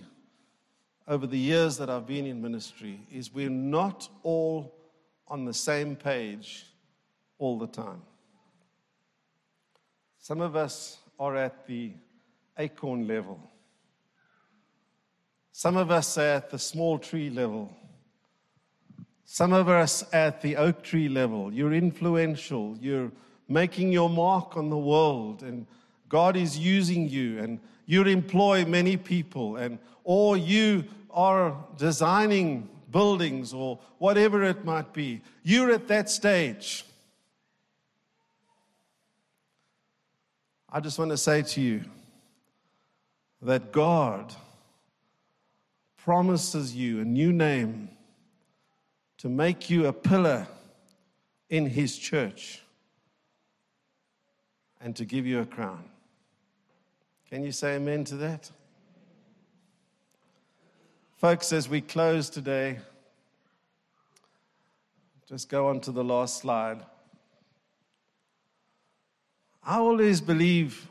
over 1.08 1.28
the 1.28 1.38
years 1.38 1.78
that 1.78 1.89
I've 1.89 2.08
been 2.08 2.26
in 2.26 2.42
ministry 2.42 3.00
is 3.12 3.34
we're 3.34 3.50
not 3.50 4.08
all 4.24 4.74
on 5.28 5.46
the 5.46 5.54
same 5.54 5.96
page 5.96 6.66
all 7.38 7.58
the 7.58 7.68
time. 7.68 8.01
Some 10.20 10.39
of 10.39 10.56
us 10.56 10.99
are 11.20 11.36
at 11.36 11.68
the 11.68 11.91
acorn 12.58 13.08
level. 13.08 13.39
Some 15.51 15.78
of 15.78 15.91
us 15.91 16.18
are 16.18 16.36
at 16.36 16.49
the 16.49 16.60
small 16.60 16.97
tree 16.97 17.30
level. 17.30 17.76
Some 19.26 19.54
of 19.54 19.68
us 19.68 20.04
at 20.14 20.41
the 20.41 20.56
oak 20.56 20.84
tree 20.84 21.10
level. 21.10 21.54
You're 21.54 21.74
influential. 21.74 22.78
You're 22.80 23.12
making 23.47 23.91
your 23.91 24.10
mark 24.10 24.56
on 24.58 24.70
the 24.70 24.78
world, 24.78 25.43
and 25.43 25.68
God 26.14 26.38
is 26.38 26.59
using 26.59 27.09
you, 27.09 27.39
and 27.39 27.59
you 27.88 28.03
employ 28.03 28.66
many 28.66 28.97
people, 28.97 29.55
and 29.55 29.80
or 30.03 30.38
you 30.38 30.84
are 31.09 31.57
designing 31.76 32.70
buildings 32.91 33.51
or 33.51 33.80
whatever 33.97 34.43
it 34.43 34.64
might 34.64 34.93
be. 34.93 35.22
You're 35.41 35.72
at 35.72 35.88
that 35.88 36.11
stage. 36.11 36.86
I 40.72 40.80
just 40.82 40.99
want 40.99 41.09
to 41.09 41.18
say 41.18 41.41
to 41.41 41.61
you 41.61 41.84
that 43.41 43.72
God 43.72 44.36
promises 45.97 46.76
you 46.76 47.01
a 47.01 47.05
new 47.05 47.34
name 47.34 47.89
to 49.18 49.30
make 49.30 49.68
you 49.68 49.88
a 49.88 49.93
pillar 49.93 50.45
in 51.49 51.66
his 51.66 51.97
church 51.97 52.61
and 54.80 54.95
to 54.95 55.05
give 55.05 55.26
you 55.26 55.39
a 55.39 55.45
crown. 55.47 55.86
Can 57.34 57.44
you 57.44 57.52
say 57.52 57.78
amen 57.78 58.04
to 58.04 58.16
that? 58.18 58.52
Folks, 61.18 61.52
as 61.52 61.68
we 61.68 61.82
close 61.82 62.30
today, 62.30 62.78
just 65.28 65.50
go 65.50 65.68
on 65.68 65.80
to 65.80 65.92
the 65.92 66.04
last 66.04 66.38
slide. 66.38 66.86
I 69.64 69.78
always 69.78 70.22
believe 70.22 70.88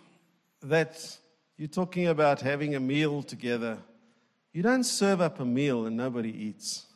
that 0.63 1.17
you're 1.59 1.69
talking 1.69 2.09
about 2.09 2.41
having 2.41 2.75
a 2.75 2.81
meal 2.81 3.23
together. 3.23 3.79
You 4.53 4.65
don't 4.65 4.83
serve 4.83 5.21
up 5.21 5.39
a 5.39 5.45
meal 5.45 5.87
and 5.87 5.97
nobody 5.97 6.37
eats. 6.37 6.87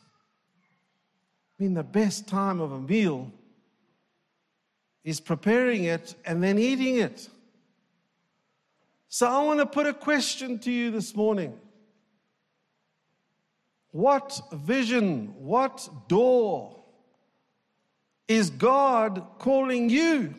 I 1.57 1.63
mean, 1.63 1.73
the 1.73 1.83
best 1.83 2.27
time 2.27 2.59
of 2.59 2.73
a 2.73 2.81
meal 2.81 3.31
is 5.05 5.21
preparing 5.21 5.85
it 5.85 6.15
and 6.25 6.43
then 6.43 6.59
eating 6.59 6.97
it. 6.97 7.29
So 9.09 9.27
I 9.27 9.43
want 9.43 9.59
to 9.59 9.65
put 9.65 9.87
a 9.87 9.93
question 9.93 10.59
to 10.59 10.71
you 10.71 10.91
this 10.91 11.15
morning. 11.15 11.57
What 13.91 14.39
vision, 14.51 15.33
what 15.37 15.89
door 16.07 16.75
is 18.27 18.49
God 18.49 19.25
calling 19.39 19.89
you 19.89 20.35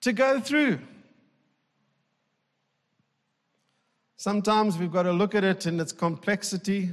to 0.00 0.12
go 0.12 0.40
through? 0.40 0.80
Sometimes 4.16 4.78
we've 4.78 4.92
got 4.92 5.04
to 5.04 5.12
look 5.12 5.34
at 5.34 5.44
it 5.44 5.66
in 5.66 5.78
its 5.78 5.92
complexity. 5.92 6.90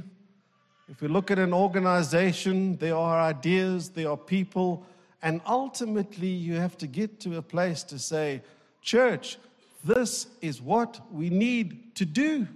If 0.88 1.00
we 1.00 1.08
look 1.08 1.30
at 1.30 1.38
an 1.38 1.52
organization, 1.52 2.76
there 2.76 2.94
are 2.94 3.20
ideas, 3.20 3.88
there 3.90 4.10
are 4.10 4.16
people, 4.16 4.86
and 5.22 5.40
ultimately 5.46 6.28
you 6.28 6.54
have 6.54 6.76
to 6.78 6.86
get 6.86 7.20
to 7.20 7.38
a 7.38 7.42
place 7.42 7.82
to 7.84 7.98
say, 7.98 8.42
Church, 8.82 9.38
this 9.84 10.26
is 10.40 10.60
what 10.60 11.00
we 11.12 11.30
need 11.30 11.96
to 11.96 12.04
do 12.04 12.46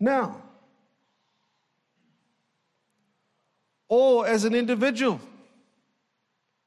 now. 0.00 0.42
Or 3.88 4.26
as 4.26 4.44
an 4.44 4.54
individual, 4.54 5.20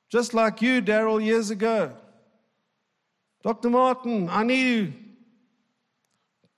just 0.10 0.34
like 0.34 0.62
you, 0.62 0.82
Daryl, 0.82 1.24
years 1.24 1.50
ago. 1.50 1.92
Dr. 3.44 3.70
Martin, 3.70 4.30
I 4.30 4.44
need 4.44 4.64
you 4.64 4.94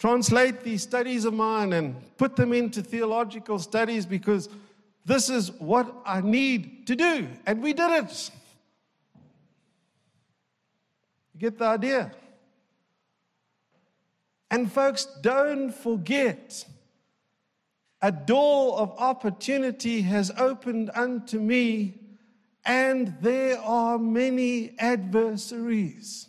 translate 0.02 0.64
these 0.64 0.82
studies 0.82 1.26
of 1.26 1.34
mine 1.36 1.74
and 1.74 1.96
put 2.18 2.36
them 2.36 2.54
into 2.54 2.82
theological 2.82 3.60
studies 3.60 4.04
because 4.04 4.50
this 5.06 5.30
is 5.30 5.52
what 5.52 5.96
I 6.04 6.22
need 6.22 6.88
to 6.88 6.96
do. 6.96 7.28
And 7.46 7.62
we 7.62 7.72
did 7.74 7.92
it. 8.04 8.32
You 11.36 11.40
get 11.40 11.60
the 11.60 11.66
idea? 11.66 12.12
And 14.52 14.70
folks, 14.70 15.06
don't 15.22 15.72
forget 15.72 16.66
a 18.02 18.12
door 18.12 18.78
of 18.78 18.94
opportunity 19.00 20.02
has 20.02 20.30
opened 20.38 20.92
unto 20.94 21.40
me, 21.40 22.00
and 22.66 23.16
there 23.22 23.58
are 23.60 23.98
many 23.98 24.78
adversaries. 24.78 26.28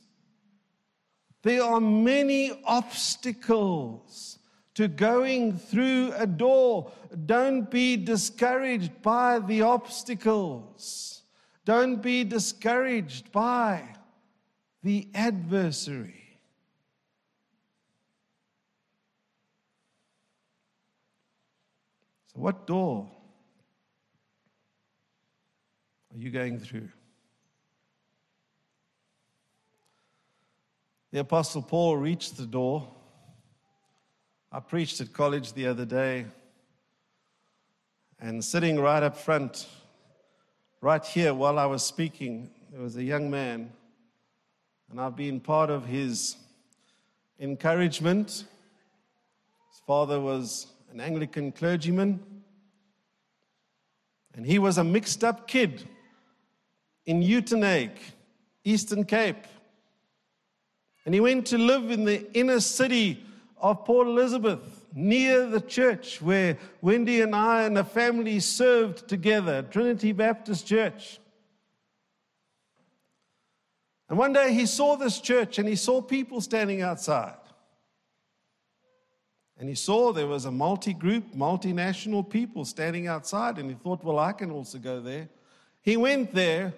There 1.42 1.64
are 1.64 1.80
many 1.80 2.52
obstacles 2.64 4.38
to 4.74 4.86
going 4.86 5.58
through 5.58 6.12
a 6.16 6.26
door. 6.26 6.92
Don't 7.26 7.68
be 7.68 7.96
discouraged 7.96 9.02
by 9.02 9.40
the 9.40 9.62
obstacles. 9.62 11.22
Don't 11.64 12.00
be 12.00 12.22
discouraged 12.22 13.32
by 13.32 13.82
the 14.84 15.08
adversary. 15.12 16.21
So, 22.34 22.40
what 22.40 22.66
door 22.66 23.10
are 26.12 26.18
you 26.18 26.30
going 26.30 26.58
through? 26.58 26.88
The 31.10 31.20
Apostle 31.20 31.62
Paul 31.62 31.98
reached 31.98 32.38
the 32.38 32.46
door. 32.46 32.88
I 34.50 34.60
preached 34.60 35.00
at 35.00 35.12
college 35.12 35.52
the 35.52 35.66
other 35.66 35.84
day, 35.84 36.26
and 38.20 38.42
sitting 38.44 38.78
right 38.80 39.02
up 39.02 39.16
front, 39.16 39.66
right 40.80 41.04
here 41.04 41.34
while 41.34 41.58
I 41.58 41.66
was 41.66 41.82
speaking, 41.84 42.50
there 42.70 42.80
was 42.80 42.96
a 42.96 43.02
young 43.02 43.30
man, 43.30 43.72
and 44.90 45.00
I've 45.00 45.16
been 45.16 45.40
part 45.40 45.68
of 45.70 45.86
his 45.86 46.36
encouragement. 47.38 48.28
His 48.28 49.80
father 49.86 50.20
was 50.20 50.66
an 50.92 51.00
Anglican 51.00 51.52
clergyman, 51.52 52.20
and 54.34 54.44
he 54.44 54.58
was 54.58 54.78
a 54.78 54.84
mixed 54.84 55.24
up 55.24 55.48
kid 55.48 55.84
in 57.06 57.22
Uitenhage, 57.22 57.98
Eastern 58.64 59.04
Cape. 59.04 59.44
And 61.04 61.14
he 61.14 61.20
went 61.20 61.46
to 61.48 61.58
live 61.58 61.90
in 61.90 62.04
the 62.04 62.30
inner 62.36 62.60
city 62.60 63.24
of 63.60 63.84
Port 63.84 64.06
Elizabeth, 64.06 64.84
near 64.94 65.46
the 65.46 65.60
church 65.60 66.20
where 66.20 66.58
Wendy 66.82 67.22
and 67.22 67.34
I 67.34 67.62
and 67.62 67.76
the 67.76 67.84
family 67.84 68.40
served 68.40 69.08
together, 69.08 69.62
Trinity 69.62 70.12
Baptist 70.12 70.66
Church. 70.66 71.18
And 74.10 74.18
one 74.18 74.34
day 74.34 74.52
he 74.52 74.66
saw 74.66 74.96
this 74.96 75.20
church 75.20 75.58
and 75.58 75.66
he 75.66 75.76
saw 75.76 76.02
people 76.02 76.42
standing 76.42 76.82
outside. 76.82 77.36
And 79.62 79.68
he 79.68 79.76
saw 79.76 80.12
there 80.12 80.26
was 80.26 80.44
a 80.44 80.50
multi 80.50 80.92
group, 80.92 81.36
multinational 81.36 82.28
people 82.28 82.64
standing 82.64 83.06
outside, 83.06 83.58
and 83.58 83.70
he 83.70 83.76
thought, 83.76 84.02
well, 84.02 84.18
I 84.18 84.32
can 84.32 84.50
also 84.50 84.76
go 84.76 85.00
there. 85.00 85.28
He 85.82 85.96
went 85.96 86.34
there, 86.34 86.74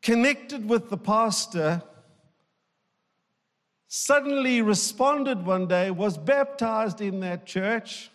connected 0.00 0.66
with 0.66 0.88
the 0.88 0.96
pastor, 0.96 1.82
suddenly 3.86 4.62
responded 4.62 5.44
one 5.44 5.66
day, 5.66 5.90
was 5.90 6.16
baptized 6.16 7.02
in 7.02 7.20
that 7.20 7.44
church, 7.44 8.10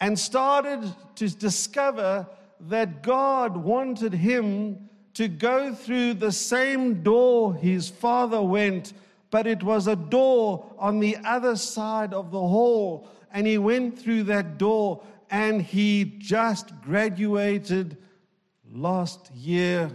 and 0.00 0.18
started 0.18 0.94
to 1.14 1.30
discover 1.30 2.26
that 2.60 3.02
God 3.02 3.56
wanted 3.56 4.12
him 4.12 4.90
to 5.14 5.28
go 5.28 5.74
through 5.74 6.14
the 6.14 6.32
same 6.32 7.02
door 7.02 7.54
his 7.54 7.88
father 7.88 8.42
went, 8.42 8.92
but 9.34 9.48
it 9.48 9.64
was 9.64 9.88
a 9.88 9.96
door 9.96 10.64
on 10.78 11.00
the 11.00 11.16
other 11.24 11.56
side 11.56 12.14
of 12.14 12.30
the 12.30 12.38
hall. 12.38 13.08
And 13.32 13.48
he 13.48 13.58
went 13.58 13.98
through 13.98 14.22
that 14.34 14.58
door 14.58 15.02
and 15.28 15.60
he 15.60 16.04
just 16.18 16.80
graduated 16.82 17.96
last 18.72 19.32
year. 19.32 19.90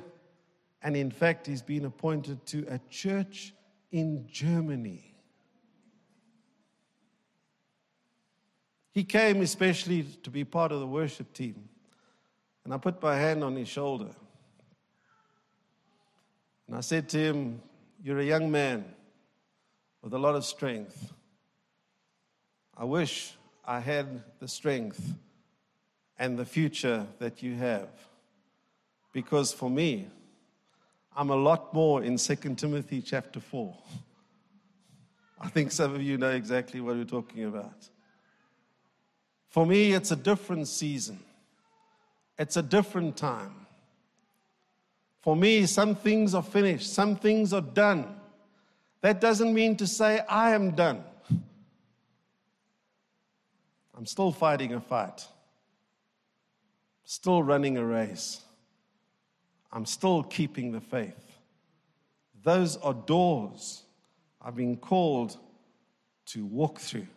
And 0.83 0.97
in 0.97 1.09
fact, 1.09 1.47
he's 1.47 1.61
been 1.61 1.85
appointed 1.85 2.45
to 2.47 2.65
a 2.67 2.81
church 2.89 3.53
in 3.93 4.27
Germany. 4.29 5.15
He 8.91 9.05
came 9.05 9.39
especially 9.39 10.03
to 10.03 10.29
be 10.29 10.43
part 10.43 10.73
of 10.73 10.81
the 10.81 10.87
worship 10.87 11.31
team. 11.31 11.69
And 12.65 12.73
I 12.73 12.77
put 12.77 13.01
my 13.01 13.15
hand 13.15 13.45
on 13.45 13.55
his 13.55 13.69
shoulder. 13.69 14.13
And 16.67 16.75
I 16.75 16.81
said 16.81 17.07
to 17.07 17.17
him, 17.17 17.61
You're 18.03 18.19
a 18.19 18.25
young 18.25 18.51
man 18.51 18.83
with 20.01 20.13
a 20.13 20.17
lot 20.19 20.35
of 20.35 20.45
strength. 20.45 21.13
I 22.77 22.85
wish 22.85 23.33
I 23.65 23.79
had 23.79 24.23
the 24.39 24.47
strength 24.47 25.15
and 26.17 26.37
the 26.37 26.45
future 26.45 27.05
that 27.19 27.43
you 27.43 27.55
have. 27.55 27.89
Because 29.13 29.51
for 29.51 29.69
me, 29.69 30.07
I'm 31.15 31.29
a 31.29 31.35
lot 31.35 31.73
more 31.73 32.03
in 32.03 32.17
2 32.17 32.35
Timothy 32.55 33.01
chapter 33.01 33.39
4. 33.39 33.75
I 35.41 35.47
think 35.49 35.71
some 35.71 35.95
of 35.95 36.01
you 36.01 36.17
know 36.17 36.31
exactly 36.31 36.81
what 36.81 36.95
we're 36.95 37.05
talking 37.05 37.45
about. 37.45 37.89
For 39.49 39.65
me, 39.65 39.93
it's 39.93 40.11
a 40.11 40.15
different 40.15 40.67
season, 40.67 41.19
it's 42.37 42.57
a 42.57 42.61
different 42.61 43.17
time. 43.17 43.65
For 45.21 45.35
me, 45.35 45.65
some 45.65 45.95
things 45.95 46.33
are 46.33 46.43
finished, 46.43 46.93
some 46.93 47.15
things 47.15 47.51
are 47.53 47.61
done. 47.61 48.18
That 49.01 49.21
doesn't 49.21 49.53
mean 49.53 49.77
to 49.77 49.87
say 49.87 50.19
I 50.27 50.51
am 50.51 50.71
done. 50.71 51.03
I'm 53.95 54.05
still 54.05 54.31
fighting 54.31 54.73
a 54.73 54.79
fight, 54.79 55.25
still 57.03 57.43
running 57.43 57.77
a 57.77 57.83
race. 57.83 58.41
I'm 59.71 59.85
still 59.85 60.23
keeping 60.23 60.71
the 60.71 60.81
faith. 60.81 61.25
Those 62.43 62.77
are 62.77 62.93
doors 62.93 63.83
I've 64.41 64.55
been 64.55 64.77
called 64.77 65.37
to 66.27 66.45
walk 66.45 66.79
through. 66.79 67.07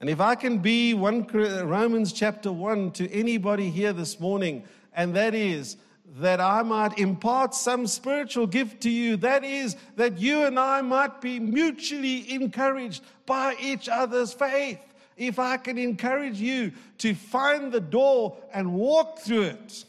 And 0.00 0.10
if 0.10 0.20
I 0.20 0.34
can 0.34 0.58
be 0.58 0.94
one 0.94 1.24
Romans 1.24 2.12
chapter 2.12 2.50
1 2.50 2.92
to 2.92 3.10
anybody 3.12 3.70
here 3.70 3.92
this 3.92 4.18
morning, 4.18 4.64
and 4.94 5.14
that 5.14 5.34
is 5.34 5.76
that 6.18 6.40
I 6.40 6.62
might 6.62 6.98
impart 6.98 7.54
some 7.54 7.86
spiritual 7.86 8.46
gift 8.46 8.82
to 8.82 8.90
you, 8.90 9.16
that 9.18 9.44
is 9.44 9.76
that 9.96 10.18
you 10.18 10.44
and 10.44 10.58
I 10.58 10.82
might 10.82 11.20
be 11.20 11.38
mutually 11.38 12.32
encouraged 12.32 13.02
by 13.26 13.56
each 13.60 13.88
other's 13.88 14.32
faith. 14.32 14.80
If 15.16 15.38
I 15.38 15.56
can 15.56 15.78
encourage 15.78 16.40
you 16.40 16.72
to 16.98 17.14
find 17.14 17.70
the 17.70 17.80
door 17.80 18.36
and 18.52 18.74
walk 18.74 19.20
through 19.20 19.42
it, 19.42 19.84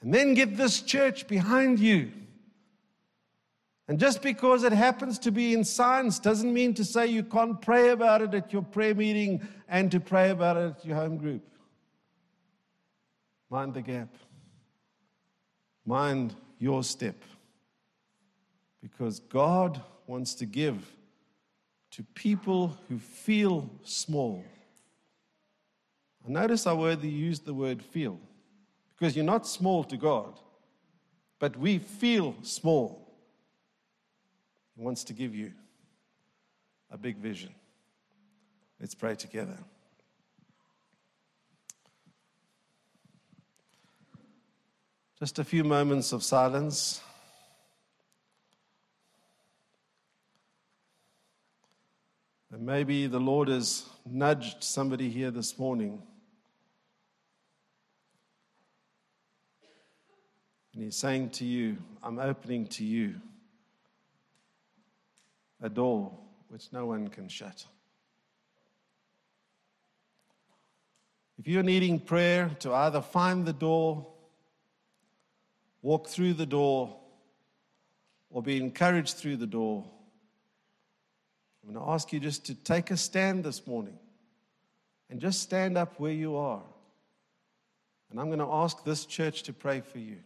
and 0.00 0.14
then 0.14 0.34
get 0.34 0.56
this 0.56 0.80
church 0.80 1.28
behind 1.28 1.78
you 1.78 2.12
and 3.90 3.98
just 3.98 4.22
because 4.22 4.62
it 4.62 4.72
happens 4.72 5.18
to 5.18 5.32
be 5.32 5.52
in 5.52 5.64
science 5.64 6.20
doesn't 6.20 6.54
mean 6.54 6.74
to 6.74 6.84
say 6.84 7.08
you 7.08 7.24
can't 7.24 7.60
pray 7.60 7.88
about 7.88 8.22
it 8.22 8.32
at 8.34 8.52
your 8.52 8.62
prayer 8.62 8.94
meeting 8.94 9.40
and 9.68 9.90
to 9.90 9.98
pray 9.98 10.30
about 10.30 10.56
it 10.56 10.76
at 10.78 10.86
your 10.86 10.94
home 10.94 11.16
group. 11.16 11.42
Mind 13.50 13.74
the 13.74 13.82
gap. 13.82 14.14
Mind 15.84 16.34
your 16.58 16.82
step. 16.82 17.16
Because 18.82 19.20
God 19.20 19.80
wants 20.06 20.34
to 20.34 20.46
give 20.46 20.90
to 21.92 22.02
people 22.14 22.78
who 22.88 22.98
feel 22.98 23.68
small. 23.82 24.44
I 26.26 26.30
notice 26.30 26.66
I 26.66 26.72
word 26.72 27.02
used 27.02 27.44
the 27.44 27.54
word 27.54 27.82
feel 27.82 28.18
because 28.96 29.16
you're 29.16 29.24
not 29.24 29.46
small 29.46 29.82
to 29.84 29.96
God, 29.96 30.38
but 31.38 31.56
we 31.56 31.78
feel 31.78 32.34
small. 32.42 33.10
He 34.76 34.82
wants 34.82 35.04
to 35.04 35.12
give 35.12 35.34
you 35.34 35.52
a 36.90 36.98
big 36.98 37.16
vision. 37.16 37.54
Let's 38.78 38.94
pray 38.94 39.14
together. 39.14 39.56
Just 45.20 45.38
a 45.38 45.44
few 45.44 45.64
moments 45.64 46.12
of 46.12 46.22
silence. 46.22 47.02
And 52.50 52.64
maybe 52.64 53.06
the 53.06 53.20
Lord 53.20 53.48
has 53.48 53.84
nudged 54.06 54.64
somebody 54.64 55.10
here 55.10 55.30
this 55.30 55.58
morning. 55.58 56.00
And 60.72 60.84
He's 60.84 60.96
saying 60.96 61.30
to 61.32 61.44
you, 61.44 61.76
I'm 62.02 62.18
opening 62.18 62.66
to 62.68 62.84
you 62.86 63.16
a 65.60 65.68
door 65.68 66.16
which 66.48 66.72
no 66.72 66.86
one 66.86 67.08
can 67.08 67.28
shut. 67.28 67.66
If 71.38 71.46
you're 71.46 71.62
needing 71.62 72.00
prayer 72.00 72.56
to 72.60 72.72
either 72.72 73.02
find 73.02 73.44
the 73.44 73.52
door, 73.52 74.06
walk 75.82 76.08
through 76.08 76.34
the 76.34 76.46
door, 76.46 76.96
or 78.30 78.42
be 78.42 78.56
encouraged 78.58 79.16
through 79.16 79.36
the 79.36 79.46
door, 79.46 79.84
I'm 81.62 81.72
going 81.72 81.84
to 81.84 81.90
ask 81.92 82.12
you 82.12 82.20
just 82.20 82.46
to 82.46 82.54
take 82.54 82.90
a 82.90 82.96
stand 82.96 83.44
this 83.44 83.66
morning 83.66 83.98
and 85.10 85.20
just 85.20 85.40
stand 85.40 85.76
up 85.76 85.98
where 85.98 86.12
you 86.12 86.36
are. 86.36 86.62
And 88.10 88.18
I'm 88.18 88.26
going 88.26 88.38
to 88.38 88.50
ask 88.50 88.84
this 88.84 89.04
church 89.04 89.42
to 89.44 89.52
pray 89.52 89.80
for 89.80 89.98
you. 89.98 90.16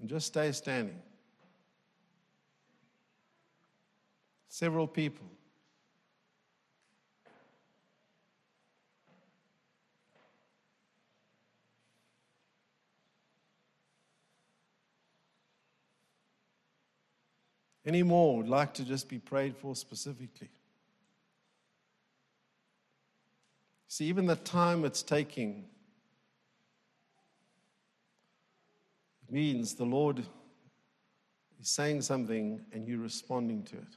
And 0.00 0.08
just 0.08 0.26
stay 0.26 0.52
standing. 0.52 1.00
several 4.58 4.88
people. 4.88 5.24
Any 17.88 18.02
more 18.02 18.36
would 18.36 18.50
like 18.50 18.74
to 18.74 18.84
just 18.84 19.08
be 19.08 19.18
prayed 19.18 19.56
for 19.56 19.74
specifically? 19.74 20.50
See, 23.88 24.04
even 24.04 24.26
the 24.26 24.36
time 24.36 24.84
it's 24.84 25.02
taking 25.02 25.64
means 29.30 29.74
the 29.74 29.86
Lord 29.86 30.18
is 30.18 30.26
saying 31.70 32.02
something 32.02 32.60
and 32.74 32.86
you're 32.86 32.98
responding 32.98 33.62
to 33.62 33.76
it. 33.76 33.96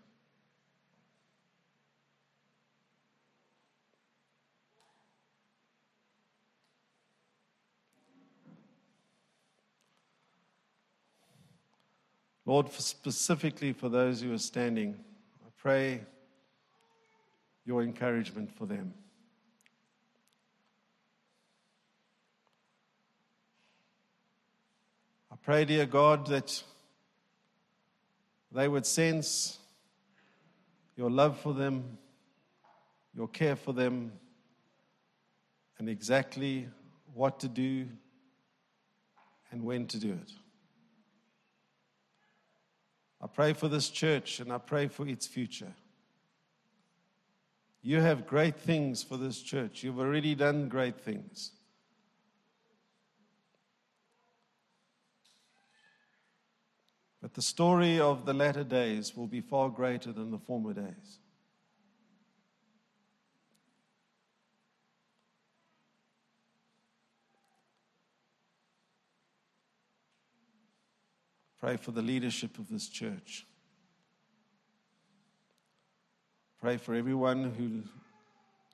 Lord, 12.52 12.70
for 12.70 12.82
specifically 12.82 13.72
for 13.72 13.88
those 13.88 14.20
who 14.20 14.34
are 14.34 14.38
standing, 14.38 14.94
I 15.42 15.48
pray 15.58 16.02
your 17.66 17.82
encouragement 17.82 18.52
for 18.52 18.66
them. 18.66 18.94
I 25.32 25.38
pray, 25.42 25.64
dear 25.64 25.86
God, 25.86 26.28
that 26.28 26.62
they 28.52 28.68
would 28.68 28.86
sense 28.86 29.58
your 30.98 31.10
love 31.10 31.40
for 31.40 31.54
them, 31.54 31.98
your 33.16 33.30
care 33.30 33.56
for 33.56 33.72
them, 33.72 34.12
and 35.80 35.88
exactly 35.88 36.68
what 37.14 37.40
to 37.40 37.48
do 37.48 37.88
and 39.52 39.64
when 39.64 39.88
to 39.88 39.98
do 39.98 40.12
it. 40.12 40.34
I 43.22 43.28
pray 43.28 43.54
for 43.54 43.68
this 43.68 43.90
church 43.90 44.40
and 44.40 44.52
I 44.52 44.58
pray 44.58 44.88
for 44.88 45.08
its 45.08 45.28
future. 45.28 45.74
You 47.84 48.00
have 48.00 48.28
great 48.28 48.58
things 48.58 49.04
for 49.04 49.18
this 49.18 49.42
church. 49.42 49.84
You've 49.84 50.00
already 50.00 50.36
done 50.36 50.70
great 50.70 51.00
things. 51.00 51.52
But 57.22 57.36
the 57.36 57.42
story 57.42 58.00
of 58.00 58.26
the 58.26 58.34
latter 58.34 58.64
days 58.64 59.16
will 59.16 59.28
be 59.28 59.42
far 59.42 59.70
greater 59.70 60.12
than 60.12 60.32
the 60.32 60.40
former 60.40 60.74
days. 60.74 61.20
Pray 71.62 71.78
for 71.78 71.92
the 71.92 72.02
leadership 72.02 72.58
of 72.58 72.68
this 72.70 72.90
church. 72.90 73.46
Pray 76.60 76.78
for 76.78 76.96
everyone 76.96 77.52
who 77.52 77.84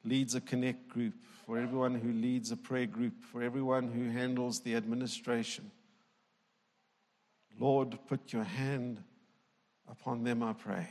leads 0.10 0.36
a 0.36 0.42
connect 0.42 0.88
group, 0.88 1.14
for 1.46 1.58
everyone 1.58 1.96
who 1.96 2.14
leads 2.14 2.52
a 2.52 2.58
prayer 2.58 2.86
group, 2.86 3.14
for 3.26 3.44
everyone 3.44 3.92
who 3.92 4.10
handles 4.10 4.62
the 4.62 4.76
administration. 4.76 5.70
Lord, 7.60 8.00
put 8.08 8.32
your 8.32 8.46
hand 8.46 9.04
upon 9.90 10.24
them, 10.24 10.42
I 10.42 10.54
pray. 10.54 10.88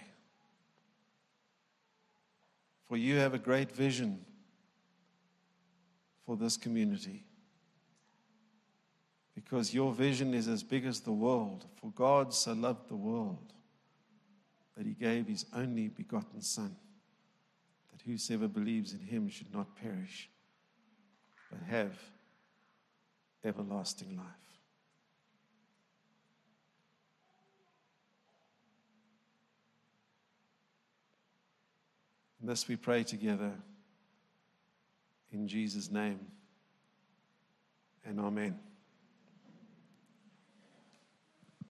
For 2.88 2.98
you 2.98 3.16
have 3.16 3.32
a 3.32 3.38
great 3.38 3.72
vision 3.72 4.24
for 6.26 6.36
this 6.36 6.58
community 6.58 7.25
because 9.36 9.74
your 9.74 9.92
vision 9.92 10.32
is 10.32 10.48
as 10.48 10.62
big 10.62 10.86
as 10.86 11.00
the 11.00 11.12
world. 11.12 11.66
For 11.76 11.90
God 11.90 12.32
so 12.32 12.54
loved 12.54 12.88
the 12.88 12.96
world 12.96 13.52
that 14.76 14.86
he 14.86 14.94
gave 14.94 15.28
his 15.28 15.44
only 15.54 15.88
begotten 15.88 16.40
Son, 16.40 16.74
that 17.92 18.00
whosoever 18.02 18.48
believes 18.48 18.94
in 18.94 19.00
him 19.00 19.28
should 19.28 19.54
not 19.54 19.76
perish, 19.76 20.30
but 21.50 21.60
have 21.68 21.96
everlasting 23.44 24.16
life. 24.16 24.26
And 32.40 32.48
this 32.48 32.66
we 32.68 32.76
pray 32.76 33.04
together 33.04 33.52
in 35.30 35.46
Jesus' 35.46 35.90
name 35.90 36.20
and 38.06 38.18
amen. 38.18 38.58